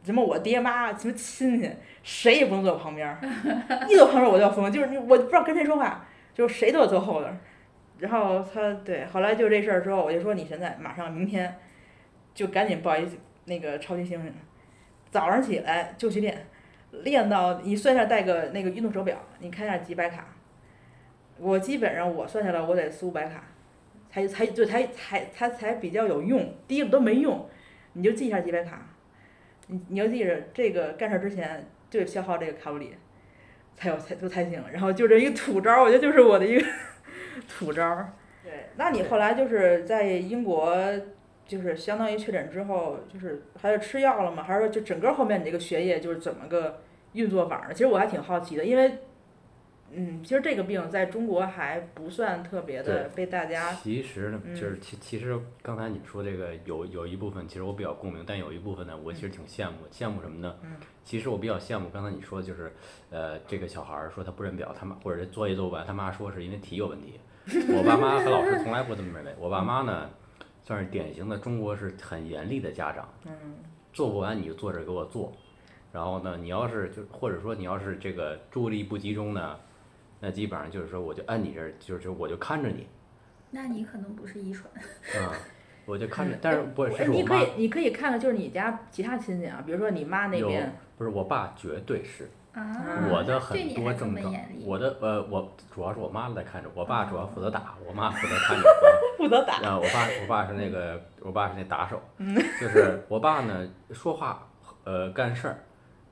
[0.05, 1.71] 什么我爹妈，什么亲戚，
[2.03, 3.19] 谁也不能坐我旁边儿，
[3.89, 7.37] 一坐旁边儿我就要疯，就是我不知道跟谁说话，就是谁都要坐后头儿。
[7.99, 11.59] 然后他对，后来就这事儿之后，我就说你现在马上明天
[12.35, 13.07] 就赶紧报一
[13.45, 14.31] 那个超级猩猩，
[15.11, 16.47] 早上起来就去练，
[17.03, 20.27] 练到你算一下带个那个运动手表，你看一下几百卡。
[21.39, 23.43] 我基本上我算下来我得四五百卡，
[24.09, 27.49] 才才就才才才才比较有用，第一个都没用，
[27.95, 28.87] 你就记一下几百卡，
[29.67, 32.95] 你你要记着这个干事儿之前就得消耗这个卡路里，
[33.75, 34.63] 才有才就才行。
[34.73, 36.65] 然后就这一个土招儿，我觉得就是我的一个
[37.49, 38.13] 土招儿。
[38.45, 40.77] 对，那你后来就是在英国，
[41.53, 44.43] 就是相当于确诊之后，就是还是吃药了吗？
[44.43, 46.81] 还是说就整个后面你这个学业就是怎么个
[47.13, 47.75] 运作法儿呢？
[47.75, 48.99] 其实我还挺好奇的，因为，
[49.91, 60.57] 嗯，其实这个病在中国还不算特别的被大家，其实呢，嗯就是其其实刚才你说这个有有一部分，其实我比较共鸣，但有一部分呢，我其实挺羡慕，羡慕什么呢？
[60.65, 62.73] 嗯其实我比较羡慕刚才你说的就是，
[63.11, 67.21] 呃，这个小孩儿说他不认表，他妈或者是作业做不完，他妈说是因为题有问题。
[67.77, 70.09] 我爸妈和老师从来不这么认为，我爸妈呢，
[70.63, 73.33] 算是典型的中国是很严厉的家长，嗯
[73.93, 75.33] 做不完你就坐这儿给我做，
[75.93, 79.59] 然后呢，你要是就或者说你要是这个注意力不集中呢，
[80.21, 82.87] 那基本上就是说我就按你这儿，就是我就看着你，
[83.51, 84.73] 那你可能不是遗传。
[85.23, 85.35] 啊，
[85.85, 94.35] 我就看着嗯，但是不是哎是我妈你可以你可以看看就是你家其他亲戚啊，比如说你妈那有边，不是我爸绝对是啊，我的很多症状
[94.65, 98.63] 我的呃我主要是我妈在看着，我爸主要负责打，我妈负责看着。
[99.17, 102.35] 负责打，啊，我爸我爸是那个我爸是那打手，嗯。
[102.61, 104.47] 就是我爸呢说话
[104.85, 105.59] 呃干事儿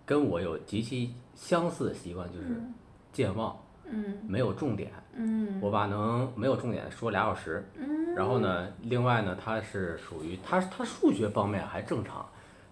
[0.06, 2.72] 跟我有极其相似的习惯，就是嗯。
[3.12, 4.18] 健忘，嗯。
[4.26, 4.92] 没有重点。
[5.14, 5.58] 嗯。
[5.60, 12.24] 我爸能没有重点说俩小时，嗯，然后呢，另外呢，他是属于他他数学方面还正常，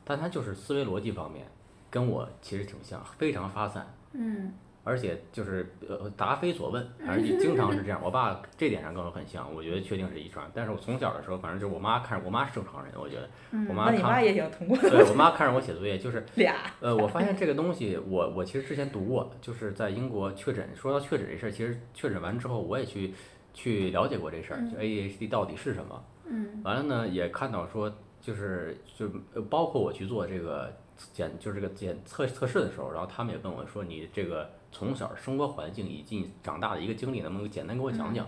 [0.04, 1.44] 但他就是思维逻辑方面
[1.90, 4.52] 跟我其实挺像，非常发散，嗯
[4.84, 8.00] 而且就是呃答非所问，反正就经常是这样。
[8.04, 10.50] 我爸这点上跟我很像，我觉得确定是遗传。
[10.54, 20.66] 但是我从小的时候，反正就是我妈看着我妈是正常人，我觉得嗯我妈看那你妈也挺通过对我妈看着我写作业就是 俩，呃，我发现这个东西，我我其实之前读过，就是在英国确诊。
[20.74, 23.12] 说到确诊这事儿，其实确诊完之后，我也去
[23.52, 26.02] 去了解过这事儿，就 ADHD 到底是什么。
[26.30, 30.74] 嗯完了呢，也看到说，就是就呃包括我去做这个
[31.12, 38.26] 检，就是这个检测测试的时候，然后他们也问我说，你这个从小生活环境以及你长大的一个经历，能不能简单给我讲讲？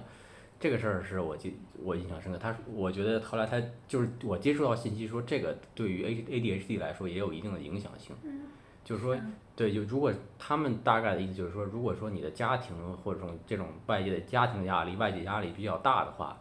[0.58, 2.38] 这个事儿是我记我印象深刻。
[2.38, 8.14] 他说我觉得后来他就是我接触到信息说，这个对于 A ADHD 来说也有一定的影响性。
[8.22, 8.42] 嗯
[8.82, 9.16] 就是说，
[9.54, 16.36] 对，就如果他们大概的意思就是说，如果说你的家庭或者这种这种外界的家庭压力、外界压力比较大的话，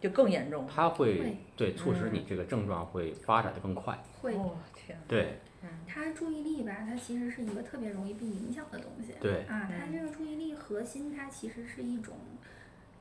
[0.00, 0.66] 就更严重。
[0.66, 4.00] 它会会对促使你这个症状会发展的更快。
[4.22, 5.40] 会，哦天，对
[5.86, 9.14] 他注意力吧，他其实是一个特别容易被影响的东西。
[9.20, 12.16] 对，啊，它嗯这个注意力核心，它其实是一种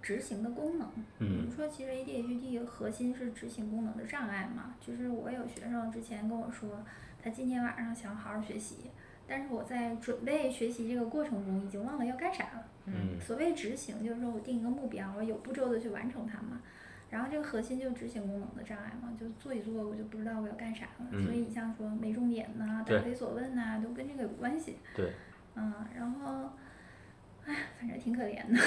[0.02, 0.88] 执行的功能。
[0.90, 4.76] 比嗯如说，其实 ADHD 核心是执行功能的障碍嘛。
[4.82, 6.84] 就是我有学生之前跟我说，
[7.24, 8.92] 他今天晚上想好好学习，
[9.28, 12.66] 但是我在准备学习这个过程中已经忘了要干啥了。
[12.86, 16.62] 嗯所谓执行，就是说我定一个目标，我有步骤的去完成它嘛。
[17.10, 21.08] 然后这个核心就是执行功能的障碍嘛，就做一做我就不知道我要干啥了。
[21.12, 24.78] 嗯所以你像说没重点呐、对答非所问呐、都跟这个有关系。
[24.96, 25.12] 对，
[25.56, 26.50] 嗯，然后，
[27.46, 28.62] 哎，反正挺可怜的。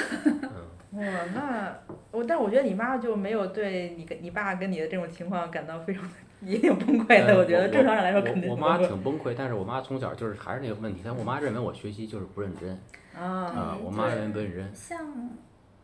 [0.93, 1.79] 嗯，哇，那
[2.11, 6.11] 我，但我觉得你妈就没有对你跟你爸跟你的这种情况感到非常的
[6.43, 7.29] 也挺崩溃的。
[7.33, 12.71] 呃我觉得正常人来说肯定我我妈崩溃挺崩溃，但是我妈从小就是还是那个问题，但我妈认为我学习就是不认真
[13.15, 14.75] 啊，啊，对我妈认为不认真。
[14.75, 15.31] 像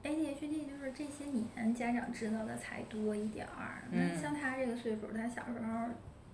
[0.04, 3.82] ADHD 就是这些年家长知道的才多一点儿。
[3.90, 5.88] 那嗯像他这个岁数，他小时候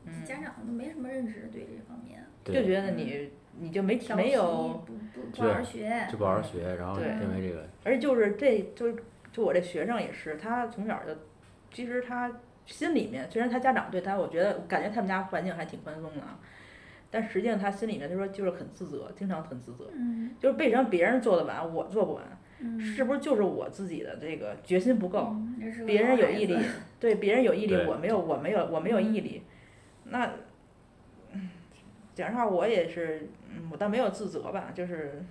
[0.04, 8.92] 嗯家长都没什么认知对这方面，就觉得你你就没没有，不不不好好学，就不好好学，然后对认为这个而且就是这就
[9.32, 11.16] 就我这学生也是，他从小就
[11.72, 12.30] 其实他
[12.66, 16.38] 心里面虽然他家长对他，我觉得感觉他们家环境还挺宽松的啊，
[17.10, 22.24] 但实际上他心里面他说就是很自责，经常很自责，嗯就是为什么别人做得完我做不完，
[22.66, 25.36] 嗯，是不是就是我自己的这个决心不够？
[25.86, 26.56] 别人有毅力，
[26.98, 29.42] 对别人有毅力，我没有，我没有，我没有毅力。
[30.04, 30.30] 那，
[31.32, 31.50] 嗯
[32.14, 35.22] 讲实话，我也是，嗯，我倒没有自责吧，就是，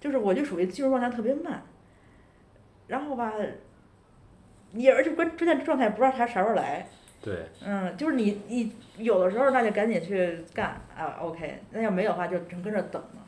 [0.00, 1.62] 就是我就属于进入状态特别慢，
[2.88, 3.34] 然后吧，
[4.72, 6.88] 你而且关关键状态不知道他啥时候来，
[7.22, 13.21] 对嗯，就是你你有的时候那就赶紧去干啊，OK，那要没有的话就整跟着等嘛。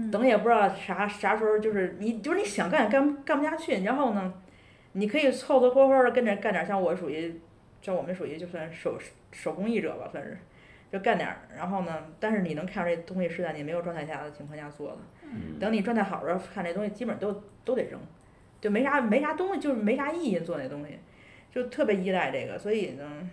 [0.00, 0.10] 嗯。
[0.10, 4.32] 等也不知道啥啥时候，就是你就是你想干也干干不下去，然后呢，
[4.92, 7.40] 你可以凑凑合合的跟着干点儿，像我属于，
[7.82, 8.98] 像我们属于就算手
[9.32, 10.36] 手工艺者吧，算是，
[10.90, 15.58] 就干点儿，然后呢，但是你能看出这东西是在你没有状态下的情况下做的，嗯。
[15.58, 18.00] 等你状态好的时候看这东西，基本都都得扔，
[18.60, 20.98] 就没啥没啥东西，就是没啥意义做那东西，
[21.52, 23.28] 就特别依赖这个，所以呢，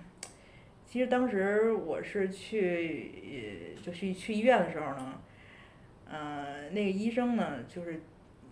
[0.86, 5.20] 其实当时我是去呃就去去医院的时候呢，
[6.10, 8.02] 呃，那个医生呢，就是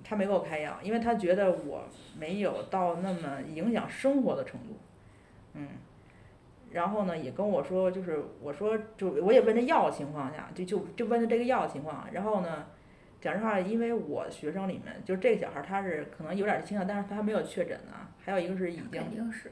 [0.04, 1.84] 他没给我开药，因为他觉得我
[2.20, 4.78] 没有到那么影响生活的程度，
[5.54, 5.70] 嗯，
[6.72, 12.66] 然后呢，也跟我说，就是我说就我也问这药的情况下，就就就问他这个药的情况，然后呢，
[13.22, 17.94] 讲实话，因为我学生里面，就这个小孩儿他是可能有点儿倾向，但是他还没有确诊呢。
[18.24, 19.52] 还有一个是已经肯定是。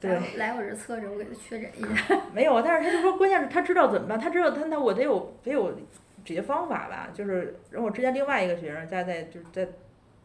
[0.00, 2.20] 对来我这儿测着，我给他确诊一下。
[2.32, 5.78] 没有，但是他就说，关键是他知道怎么办，他知道他那我得有得有
[6.24, 7.08] 解决方法吧。
[7.12, 9.68] 就是，然后我之前另外一个学生在在就是在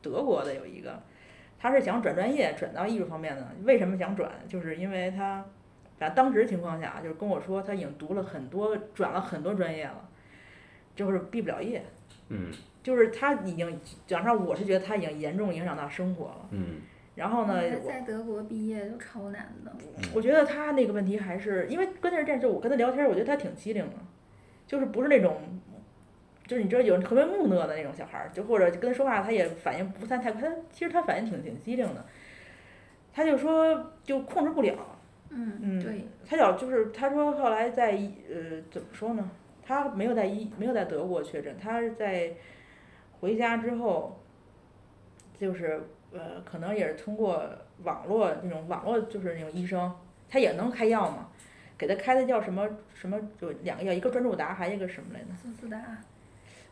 [0.01, 1.01] 德国的有一个，
[1.59, 3.47] 他是想转专业，转到艺术方面的。
[3.63, 4.31] 为什么想转？
[4.47, 5.45] 就是因为他，
[5.97, 10.09] 反正当时情况下就是跟我说，他已经读了很多，转了很多专业了，
[10.95, 11.83] 就是毕不了业。
[12.29, 16.47] 嗯就是他已经讲上，我是觉得他已经严重影响到生活了。
[16.51, 16.77] 嗯
[17.15, 19.75] 然后呢，我在德国毕业都超难的。
[20.15, 23.95] 我觉得他那个问题还是因为关键是这样，就我跟他聊天，我觉得他挺机灵的，
[24.65, 25.41] 就是不是那种，
[26.49, 32.03] 就是你知道有人特别木讷的那种小孩儿，就或者跟他说话他也反应不算太快，他其实他反应挺挺机灵的，
[33.13, 34.73] 他就说就控制不了，
[35.29, 39.29] 嗯，嗯对，他老就是他说后来在医呃怎么说呢？
[39.63, 42.33] 他没有在医没有在德国确诊，他是在
[43.19, 44.19] 回家之后，
[45.37, 47.47] 就是呃可能也是通过
[47.83, 49.93] 网络那种网络就是那种医生，
[50.27, 51.29] 他也能开药嘛，
[51.77, 55.27] 给他开的叫什么什么就两个药，一个专注达，还有一个什么来着？
[55.39, 55.77] 斯斯达。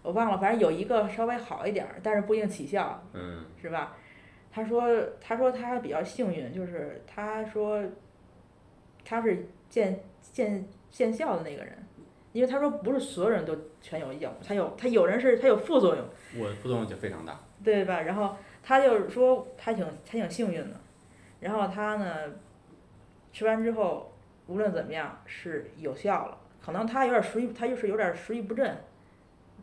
[0.08, 3.98] 我忘了，反正有一个稍微好一点儿，但是不一定起效，嗯是吧？
[4.50, 4.88] 他说，
[5.20, 7.84] 他说他比较幸运，就是他说
[9.04, 11.78] 他是见见见效的那个人，
[12.32, 16.06] 因为他说不是所有人都全有药，他有他有人是他有副作用，
[16.42, 17.38] 我副作用就非常大。
[17.62, 18.00] 对吧？
[18.00, 20.80] 然后他就是说他挺他挺幸运的，
[21.42, 22.16] 然后他呢
[23.34, 24.14] 吃完之后
[24.48, 28.78] 无论怎么样是有效了，可能他有点食欲，他就是有点食欲不振，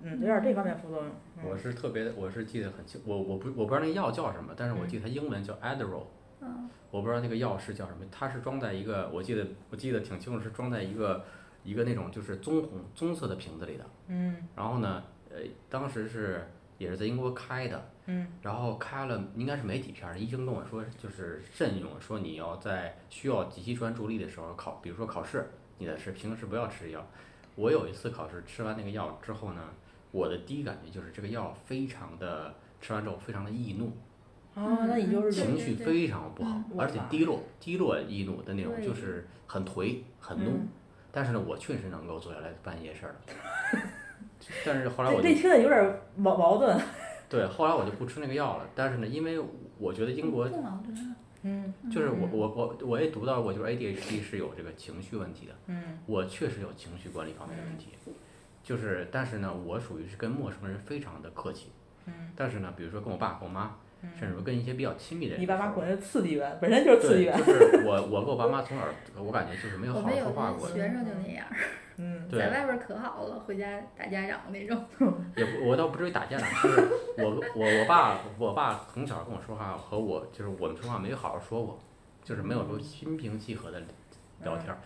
[0.03, 1.11] 嗯，有点这方面副作用。
[1.43, 6.07] 我是特别，我是记得很清，我我不我不知道那个药叫什么，但是我记得它英文叫 Adderall，
[6.41, 11.25] 嗯我不知道那个药是叫什么，它是装在一个，我记得我记得挺清楚，是装在一个
[11.65, 13.85] 一个那种就是棕红棕色的瓶子里的。
[14.09, 15.39] 嗯然后呢，呃，
[15.69, 16.47] 当时是
[16.79, 27.05] 也是在英国开的，嗯然后开了应该是没几片儿，医生跟我说就是慎用，说你要在需要极其专注力的时候考，比如说考试，你得是，平时不要吃药。
[27.57, 29.63] 我有一次考试吃完那个药之后呢，
[30.15, 33.91] 我的第一感觉就是这个药非常的吃完之后非常的易怒，
[34.55, 40.51] 哦，那你就是情绪非常不好嗯，而且低落低落易怒的那种，就是很颓很怒。
[40.51, 40.69] 嗯
[41.17, 43.15] 但是呢，我确实能够坐下来办一些事儿。
[44.67, 46.77] 但是后来我就这这听着有点矛矛盾。
[47.31, 48.67] 对，后来我就不吃那个药了。
[48.75, 49.41] 但是呢，因为
[49.79, 51.17] 我觉得英国不矛盾啊。
[51.43, 55.53] 嗯就是我我我我也读到过，就是 ADHD 是有这个情绪问题的。
[55.69, 57.91] 嗯我确实有情绪管理方面的问题，
[58.65, 61.71] 就是但是呢，我属于是跟陌生人非常的客气。
[62.07, 63.77] 嗯，但是呢，比如说跟我爸、跟我妈，
[64.19, 68.85] 甚至说跟一些比较亲密的人你的时候，爸妈管是刺激源，本身就是刺激对，就是我我跟我爸妈从小，
[69.23, 70.75] 我感觉就是没有好好说话过的。
[70.75, 71.47] 的学生就那样，
[71.97, 74.85] 嗯对在外边儿可好了，回家打家长那种。
[75.37, 76.89] 也不，我倒不至于打架，就是
[77.19, 81.79] 我我我爸我爸从小跟我说话和我就是我们说话没好好说过，
[82.23, 83.81] 就是没有说心平气和的
[84.43, 84.79] 聊天儿，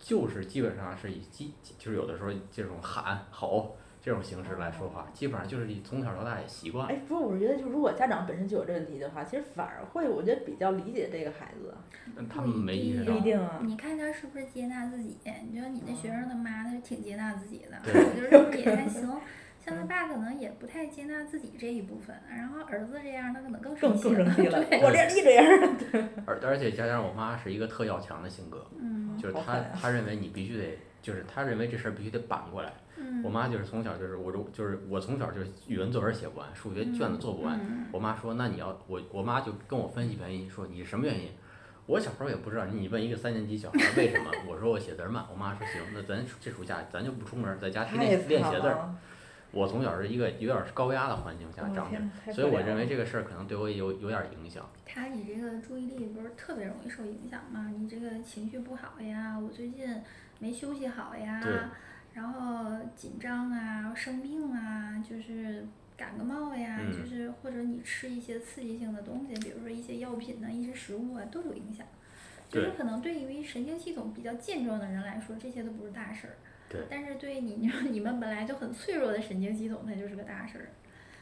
[0.00, 6.92] 就是基本上是以基就是有的时候这种喊吼这种形式来说话，基本上就是以从小到大也习惯了。
[6.92, 11.74] 哎，不是，我是觉得，就如果家长本身就有这问题的话，其实反而会，我觉得比较理解这个孩子。
[12.16, 13.20] 但他们没意识不一。
[13.20, 13.60] 定啊。
[13.62, 15.18] 你看他是不是接纳自己？
[15.46, 19.06] 你觉得你那学生他妈，他是挺接纳自己的，对我觉得也还行。
[19.70, 25.76] 像他爸可能也不太接纳自己这一部分，然后儿子这样，他可能更更生气更生气了，对，我这你这样，
[26.26, 32.72] 而而且加上我妈是一个特要强的性格，嗯就是她她认为你必须得，就是她认为这事儿必须得扳过来。
[32.96, 33.22] 嗯。
[33.22, 37.58] 我妈就是从小就是我就就是我从小就是语文作文写不完，数学卷子做不完。
[37.62, 41.28] 嗯我妈说那你要我我妈就跟我分析原因，说你什么原因？
[41.86, 44.30] 我小时候也不知道，你问一个三年级小孩儿为什么？
[44.48, 45.24] 我说我写字儿慢。
[45.30, 48.74] 我妈说行，那咱这暑假咱就不出门，在家天太天练写字儿。
[48.76, 48.94] 了。
[49.52, 54.68] 我从小是一个有点儿高压的环境下我长天的，所以我太可怜了认为这个事儿可能对我有有点儿影响。
[54.86, 57.72] 他你这个注意力不是特别容易受影响吗？
[57.76, 60.00] 你这个情绪不好呀，我最近
[60.38, 61.70] 没休息好呀，
[62.14, 71.86] 然后紧张啊，生病啊，就是感个冒呀，嗯就是或者你吃一些刺激性的东西，比如说一些药品呐、一些食物啊，都有影响。
[72.48, 76.34] 就是可能对于神经系统比较健壮的人来说，这些都不是大事儿。
[76.70, 76.80] 对。
[76.88, 80.68] 但是对你你 你们本来就很脆弱的神经系统，它就是个大事儿。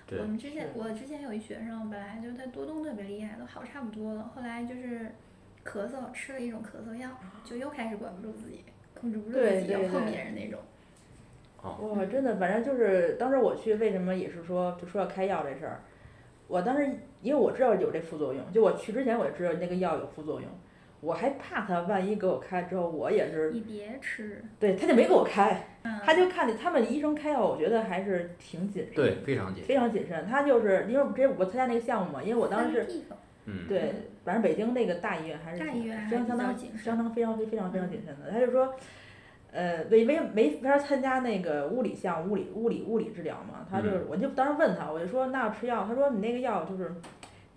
[0.07, 5.11] 对我们之前我之前有一学生，本来就他多动特别厉害，都好差不多了，后来就是
[5.65, 7.11] 咳嗽，吃了一种咳嗽药，
[7.45, 10.61] 就又开始管不住自己，控制不住自己要碰别人那种。
[11.61, 15.83] 哦，哇，真的，反正就是当时我去，为什么也是说就说要开药这事儿，
[16.47, 16.89] 我当时
[17.21, 20.49] 因为我知道有这副作用，就我去之前我就知道那个药有副作用，
[21.01, 29.63] 我还怕他万一给我开之后，我也是你别吃，对，他就没给我开，嗯，他就看见他们医生开药，我觉得还是挺谨慎，对，非常紧。
[29.65, 30.27] 非常谨慎。
[30.27, 33.19] 他就是因为我之前我参加那个项目嘛，因为我当时是分地方
[33.51, 33.93] 嗯，对，
[34.25, 38.31] 反正北京那个大医院还是大医院还相相当相当非常非常非常谨慎的。
[38.31, 38.75] 他就说，
[39.53, 46.93] 呃，没，没没法参加那个物理项物理物理物理治疗嘛，他就嗯我就当时问他，我就说那要吃药，他说你那个药就是，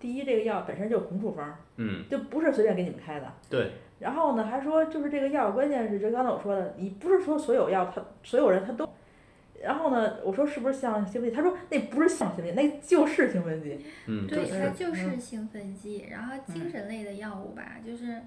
[0.02, 3.32] 第一这个药本身就是红处方，嗯，就不是随便给你们开的。
[3.48, 8.88] 对，然后呢，还说就是这个药，关键是就刚才我说的，你不是说所有药他所有人他都。
[9.62, 11.36] 然后呢，我说是不是像兴奋剂？
[11.36, 13.78] 他说那不是像兴奋剂，那就是兴奋剂。
[14.08, 16.06] 嗯，对，它就是嗯兴奋剂。
[16.10, 18.20] 然后精神类的药物吧，就是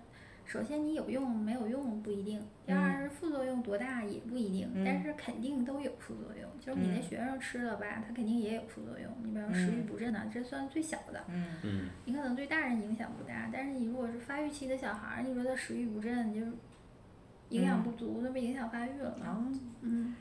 [0.46, 6.50] 首先你有用没有用不一定，第二是副作用多大也不一定，但嗯是肯定都有副作用。
[6.60, 9.12] 就是你的嗯学生吃了吧，他肯定也有副作用。
[9.24, 11.24] 你比方说食欲嗯不振啊，这算最小的。
[11.30, 16.48] 嗯嗯，你可能对大人影响不大，但是你如果是发育期的小孩儿，你说他食欲不振，就是
[17.50, 19.26] 营养嗯不足，那不影响发育了吗？
[19.26, 19.43] 啊，
[19.82, 20.16] 嗯，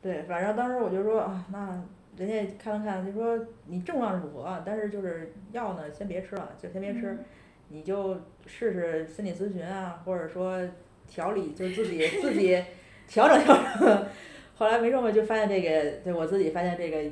[0.00, 1.84] 对，反正当时我就说啊，那
[2.16, 7.24] 人家看了看，就说你症状是如何，但是就是药呢，先别吃了，就先别吃，嗯
[7.68, 8.14] 你就
[8.46, 10.60] 试试心理咨询啊，或者说
[11.08, 12.62] 调理，就自己自己
[13.08, 14.06] 调整调整。
[14.56, 17.10] 后来没什么，就发现这个，对我自己发现这个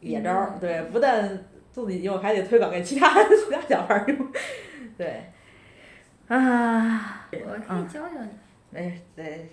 [0.00, 4.32] 野招儿，对，不但自己用，还得推广给其他 其他小孩儿用，
[4.96, 5.24] 对，
[6.28, 7.28] 啊。
[7.32, 8.78] 我可以嗯教教你。
[8.78, 9.46] 哎，对，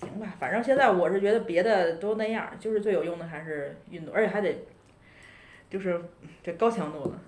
[0.00, 4.54] 行吧，反正现在我是觉得别的都那样儿，就是最有用的还是运动，而且还得
[5.70, 6.00] 就是
[6.42, 7.18] 这高强度的。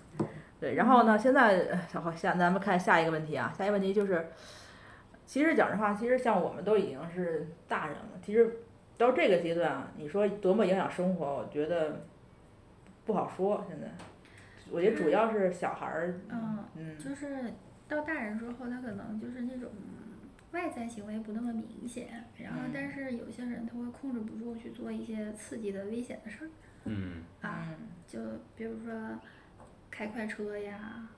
[0.61, 4.29] 对，然后呢，现在呃好下咱们看下一个问题啊，下一个问题就是，
[5.25, 8.59] 其实讲实话，其实像我们都已经是大人了，其实
[8.99, 12.05] 到这个阶段啊，你说多么影响生活，我觉得
[13.07, 13.65] 不好说。
[13.67, 13.89] 现在，
[14.71, 17.55] 我觉得主要是小孩儿，嗯，嗯就是
[17.89, 19.71] 到大人之后，他可能就是那种
[20.53, 26.51] 外在行为不那么明显，然后嗯但是有些人他会控制不住去做一些刺激的危险的事儿
[26.85, 28.19] 嗯，啊，嗯就
[28.57, 28.93] 比如说
[29.91, 31.09] 开快车呀，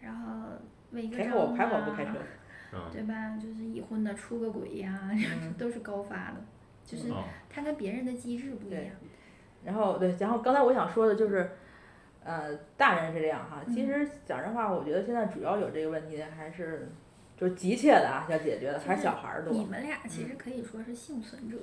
[0.00, 0.48] 然后
[0.92, 1.30] 违个开车
[2.92, 3.36] 对吧？
[3.40, 6.36] 就是已婚的出个轨呀，嗯 都是高发的，
[6.84, 8.94] 就是哦，他跟别人的机制不一对样。
[9.64, 11.50] 然后对，然后刚才我想说的就是，
[12.22, 16.90] 呃，大人是这样哈，其嗯实讲实话，我觉得现在主要有这个问题的还是
[17.36, 19.52] 就是急切的啊，要解决的还是小孩儿多。
[19.52, 21.56] 你们俩其实可以说是幸存者，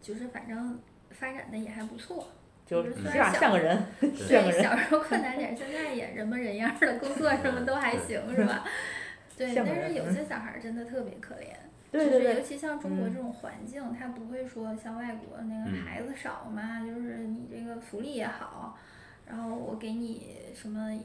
[0.00, 0.78] 就是反正
[1.10, 2.28] 发展的也还不错。
[2.84, 4.62] 是起码虽然小像个人， 对像个，人。
[4.62, 8.64] 小时候困难点儿，现在也人模人样儿的，工作什么都还行， 是吧？
[9.36, 11.48] 对，但是有些小孩儿真的特别可怜，
[11.90, 18.78] 对对对，就是尤其像中国嗯这种环境，他不会说像外国那个嗯孩子少嘛，就是你这个福利也好，
[19.26, 20.96] 然后我给你什么，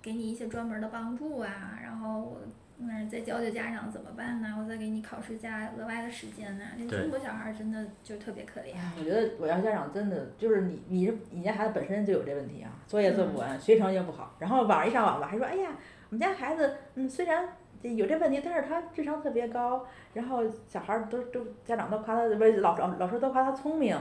[0.00, 2.40] 给你一些专门儿的帮助啊，然后我
[2.86, 4.56] 那再教教家长怎么办呢？
[4.58, 6.64] 我再给你考试加额外的时间呢。
[6.78, 8.74] 这中国小孩儿真的就特别可怜。
[8.98, 15.70] 我觉得我要家长真的就是你你是你家孩子本身就有这问题啊，作业做不完，学习成绩又不好，然后晚上一上网吧还说，哎呀，
[16.10, 17.48] 我们家孩子嗯虽然
[17.82, 23.96] 有这问题，但是他智商特别高，然后小孩儿都都家长都夸他，不是老老老师都夸他聪明，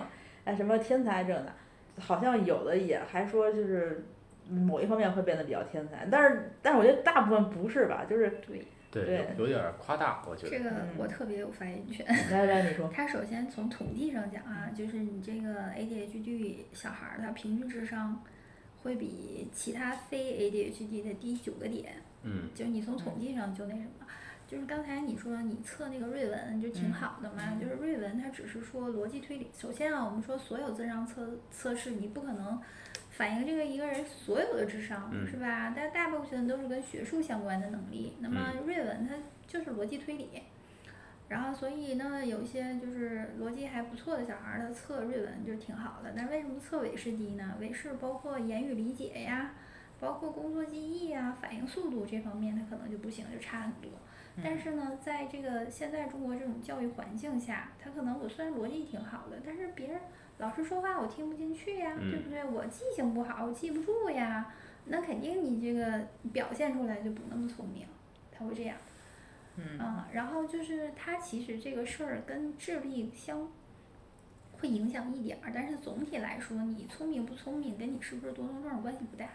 [0.46, 1.52] 哎什么天才这的，
[2.00, 4.06] 好像有的也还说就是
[4.52, 10.50] 某一方面会变得比较天才，但是但是我觉得大部分不是吧，就是对，对，有有点夸大，我觉得。
[10.50, 12.06] 这个嗯我特别有发言权。
[12.30, 18.22] 来来你说， 它首先从统计上讲啊，就是你这个 ADHD 小孩儿他平均智商
[18.84, 21.94] 会比其他非 ADHD 的低九个点，
[22.24, 24.06] 嗯就是你从统计上就那什么。
[24.48, 29.48] 就是刚才你说你测那个瑞文就挺嗯好的嘛，就是瑞文它只是说逻辑推理。
[29.58, 32.60] 首先啊，我们说所有智商测测试你不可能
[33.22, 35.72] 反映这个一个人所有的智商，嗯是吧？
[35.76, 38.18] 但大部分都是跟学术相关的能力。
[38.20, 39.14] 那么瑞文它
[39.46, 40.42] 就是逻辑推理，
[41.30, 46.16] 然后所以呢，有一些就是逻辑还不错的小孩儿，他测瑞文就挺好的。
[46.18, 47.58] 但为什么测韦氏低呢？
[47.60, 49.52] 韦氏包括言语理解呀，
[50.00, 53.92] 包括工作记忆呀、反应速度这方面，他可能就不行，就差很多。
[54.44, 60.00] 但是呢，在这个现在中国这种教育环境下，他可能我虽然逻辑挺好的，但是别人
[60.42, 62.44] 老师说话我听不进去呀，嗯对不对？
[62.44, 64.52] 我记性不好，我记不住呀，
[64.86, 67.86] 那肯定你这个表现出来就不那么聪明，
[68.32, 68.76] 他会这样。
[69.58, 73.48] 嗯啊，然后就是他其实这个事儿跟智力相
[74.54, 79.26] 会影响一点儿，但是总体来说，你聪明不聪明跟你是不是多动症关系不大。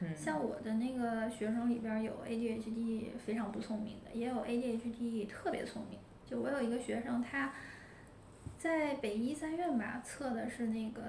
[0.00, 5.98] 嗯像我的那个学生里边儿有 ADHD 非常不聪明的，也有 ADHD 特别聪明。
[6.26, 7.52] 就我有一个学生，他
[8.66, 11.02] 在北医三院吧测的是那个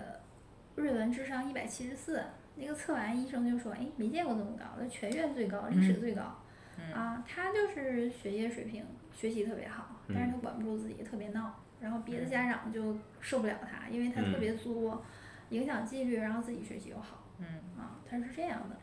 [0.75, 2.23] 瑞文智商一百七十四，
[2.55, 6.43] 那个测完医生就说，哎，没见过这么高的，全院最高，历史最高。
[6.79, 15.03] 嗯啊，他就是学业水平学习特别好，但是他管不住自己，特别闹，然后别的家长就受不了他，因为他特别作，
[15.49, 17.45] 影响纪律，然后自己学习又好，嗯
[17.75, 18.75] 啊，他是这样的。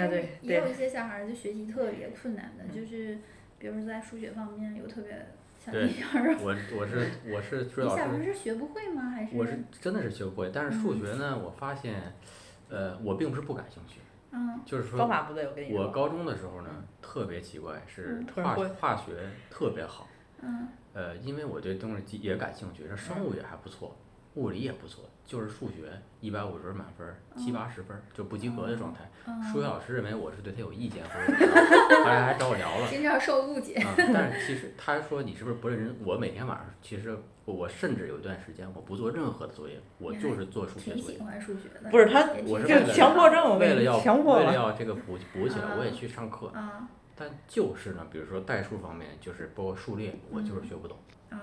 [0.00, 3.18] 啊对对，也有一些小孩儿就学习特别困难的，嗯就是
[3.58, 5.26] 比如说在数学方面有特别
[5.64, 5.88] 像对
[6.40, 9.10] 我我是 我是追你老师，小时候是学不会吗？
[9.10, 12.14] 还是我是真的是学不会，但是数学呢，我发现，
[12.68, 14.00] 呃，我并不是不感兴趣，
[14.32, 15.82] 嗯就是说方法不对，我跟你说。
[15.82, 19.12] 我高中的时候呢，特别奇怪，是嗯化化学
[19.50, 20.08] 特别好，
[20.40, 23.96] 嗯呃，因为我对东西也感兴趣，这生物也还不错，
[24.34, 29.00] 物理也不错，就是数学一百五十分满分儿，七嗯八十分儿就不及格的状态。
[29.26, 32.88] 嗯，数学老师认为我是对他有意见，或者怎么样 后来还找我聊了。
[32.88, 33.74] 经常受误解。
[33.74, 35.94] 啊，但是其实他说你是不是不认真？
[36.04, 41.20] 我每天晚上其实我我甚至有一段时间我不做任何的作业，我就是做数学作业挺喜。
[41.22, 41.90] 欢数学的。
[41.90, 44.38] 不是他我是为了强迫症，为了要强迫。
[44.38, 46.46] 为了要这个补补起来，我也啊去上课。
[46.54, 50.96] 啊但就是呢，比如说代数方面，就是包括数列，我就是学不懂，
[51.30, 51.36] 哦，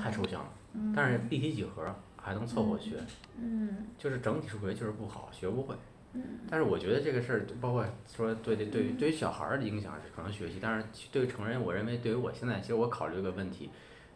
[0.00, 0.48] 太抽象了。
[0.72, 1.84] 嗯但是立体几何
[2.22, 2.96] 还能凑合学，
[3.38, 5.74] 嗯就是整体数学就是不好，学不会。
[6.12, 13.70] 嗯但是我觉得这个事儿，包括说对对对于对于小孩儿的影响是可能学习，但是对于成人，我认为对于我现在，其实我考虑一个问题，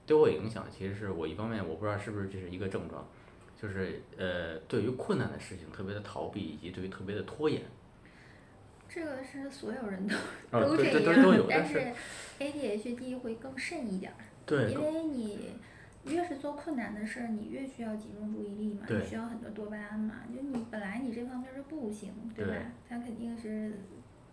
[0.05, 3.07] 对我影响，其实是我一方面我不知道是不是这是一个症状，
[3.61, 7.63] 就是呃对于困难的事情特别的逃避，以及对于特别的拖延。
[8.89, 10.15] 这个是所有人都
[10.57, 11.93] 啊，都对这样，对都都有，但但是
[12.41, 15.51] ADHD 会更甚一点儿，对因为你
[16.07, 22.61] 越是做困难的事儿，你越需要集中注意力嘛，你需要很多多巴胺嘛，就你本来你这方面就不行，对吧对？
[22.89, 23.73] 它肯定是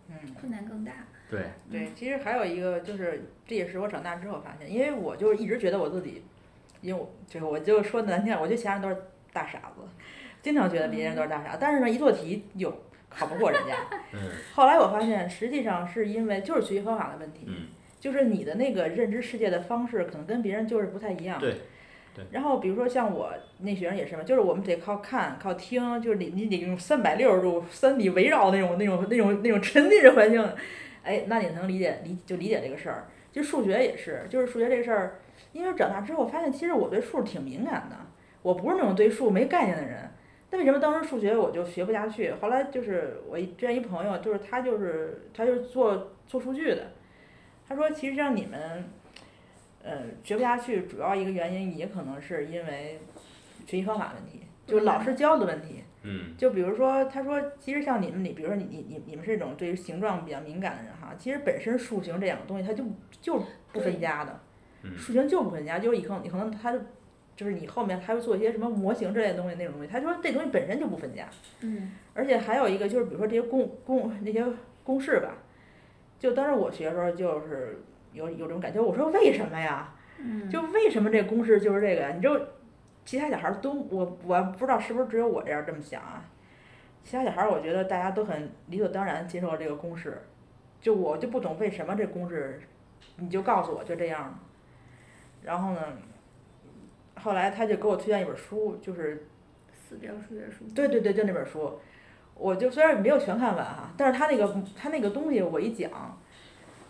[0.08, 0.92] 嗯，困难更大。
[1.30, 6.22] 对对，其实还有一个就是，这也是我长大之后发现，因为我就是一直觉得我自己，
[6.82, 8.96] 因为我就是我就说难听点，我觉得其他人都是
[9.32, 9.80] 大傻子，
[10.42, 12.70] 经常觉得别人都是大傻子，但是呢，一做题就
[13.08, 13.74] 考不过人家。
[14.12, 17.68] 嗯后来我发现，实际上是因为就是学习方法的问题，嗯
[18.02, 21.38] 就是你的那个认知世界的方式可能跟别人就是不太一样。
[21.38, 21.54] 对
[22.12, 30.44] 对然后比如说像我那学生也是嘛，就是我们得靠看、靠听，就是你你得用三百六十度、三 D 围绕那种那种那种那种沉浸式环境，
[31.04, 33.06] 哎，那你能理解理就理解这个事儿。
[33.30, 35.20] 就数学也是，就是数学这个事儿，
[35.52, 37.96] 因为长大之后发现，其实我对数挺敏感的，
[38.42, 40.10] 我不是那种对数没概念的人。
[40.50, 42.32] 那为什么当时数学我就学不下去？
[42.32, 46.92] 后来就是我一之前一朋友，就是他就是他就是做做数据的，
[47.72, 48.84] 他说其实让你们，
[49.82, 53.00] 呃，学不下去，主要一个原因也可能是因为
[53.66, 55.82] 学习方法问题，就是老师教的问题。
[56.02, 56.36] 嗯。
[56.36, 62.84] 就比如说，他说，其实像你们，你比如说你你你你们是这种对于形状比较敏感的人哈，其实本身数形这两个东西它就
[63.22, 63.42] 就
[63.72, 64.38] 不分家的，
[64.82, 64.94] 嗯。
[64.98, 66.78] 数形就不分家，就是以后你可能他就
[67.34, 71.26] 就是你后面还会做一些什么模型之类的东西那种东西，他说这东西本身就不分家，
[71.62, 71.92] 嗯。
[72.12, 74.44] 而且还有一个就是比如说这些公公那些
[74.84, 75.38] 公式吧，
[76.22, 79.92] 就当时我学的时候就是有有这种感觉，我说为什么呀？
[80.18, 82.12] 嗯，就为什么这公式就是这个呀？
[82.14, 82.40] 你就
[83.04, 86.24] 其他小孩儿都我我不知道是不是只有我这样这么想啊？
[87.02, 90.22] 其他小孩儿我觉得大家都很理所当然接受了这个公式，
[90.80, 92.60] 就我就不懂为什么这公式，
[93.16, 94.38] 你就告诉我就这样了。
[95.42, 95.80] 然后呢，
[97.16, 99.26] 后来他就给我推荐一本书，就是
[99.74, 100.64] 死掉数学书。
[100.72, 101.80] 对对对，就那本书，
[102.42, 106.18] 我就虽然没有全看完哈，但是他那个他那个东西我一讲，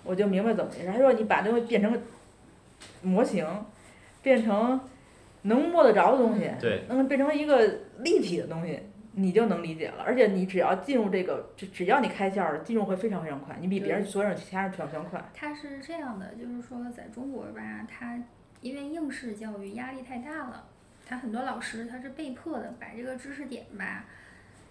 [0.02, 0.86] 我就明白怎么回事。
[0.86, 2.02] 他说你把这东西变成
[3.02, 3.46] 模型，
[4.22, 4.80] 变成
[5.42, 6.50] 能摸得着的东西，
[6.88, 8.80] 能变成一个立体的东西，
[9.12, 10.02] 你就能理解了。
[10.02, 15.22] 而且你只要进入这个，只只要你开窍了，进入会非常非常快，你比别人所有人其他人全全快。
[15.34, 18.18] 他是这样的，就是说在中国吧，他
[18.62, 20.64] 因为应试教育压力太大了，
[21.06, 24.06] 他很多老师他是被迫的把这个知识点吧，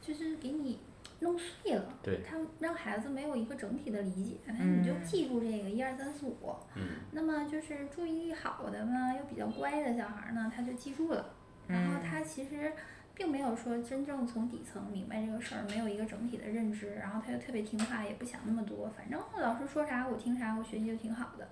[0.01, 0.79] 就是给你
[1.19, 6.35] 弄碎了，对他让孩子没有一个整体的理解，那你就嗯记住这个一二三四五。
[6.75, 6.81] 嗯
[7.11, 11.33] 那么就是注意力好的呢，又比较乖的小孩儿呢，他就记住了，
[11.67, 12.73] 然后嗯他其实。
[13.13, 21.49] 并没有说真正从底层明白这个事儿，没有一个整体的认知，然后他又特别听话，也不想那么多，反正老师说啥我听啥，我学习就挺好的。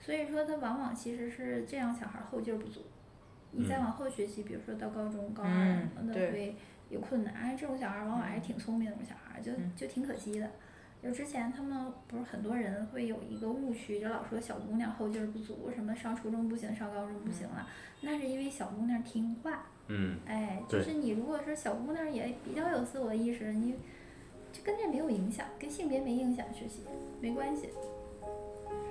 [0.00, 2.82] 所以说他往往其实是这样，小孩儿后劲儿不足。
[3.52, 6.56] 你再嗯往后学习，比如说到高中、高二嗯什么的，对会
[6.88, 7.34] 有困难。
[7.34, 10.50] 哎，这种小孩儿往往还是挺聪明的，这种小孩儿就嗯就挺可惜的。
[11.02, 17.68] 就之前他们不是很多人会有一个误区，就老说小姑娘后劲儿不足，什么上初中不行，上高中不行了，
[18.00, 19.66] 那是因为小姑娘听话。
[19.88, 23.74] 嗯哎，就是你如果是小姑娘也比较有自我意识，你
[24.52, 26.80] 就跟这没有影响，跟性别没影响，学习
[27.20, 27.68] 没关系。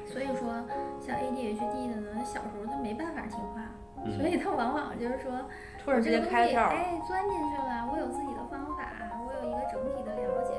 [0.07, 0.63] 所以说，
[1.01, 3.71] 像 ADHD 的呢，小时候他没办法听话，
[4.05, 5.31] 嗯所以他往往就是说，
[5.74, 8.89] 突然之间这东西开，哎，钻进去了，我有自己的方法，
[9.25, 10.57] 我有一个整体的了解，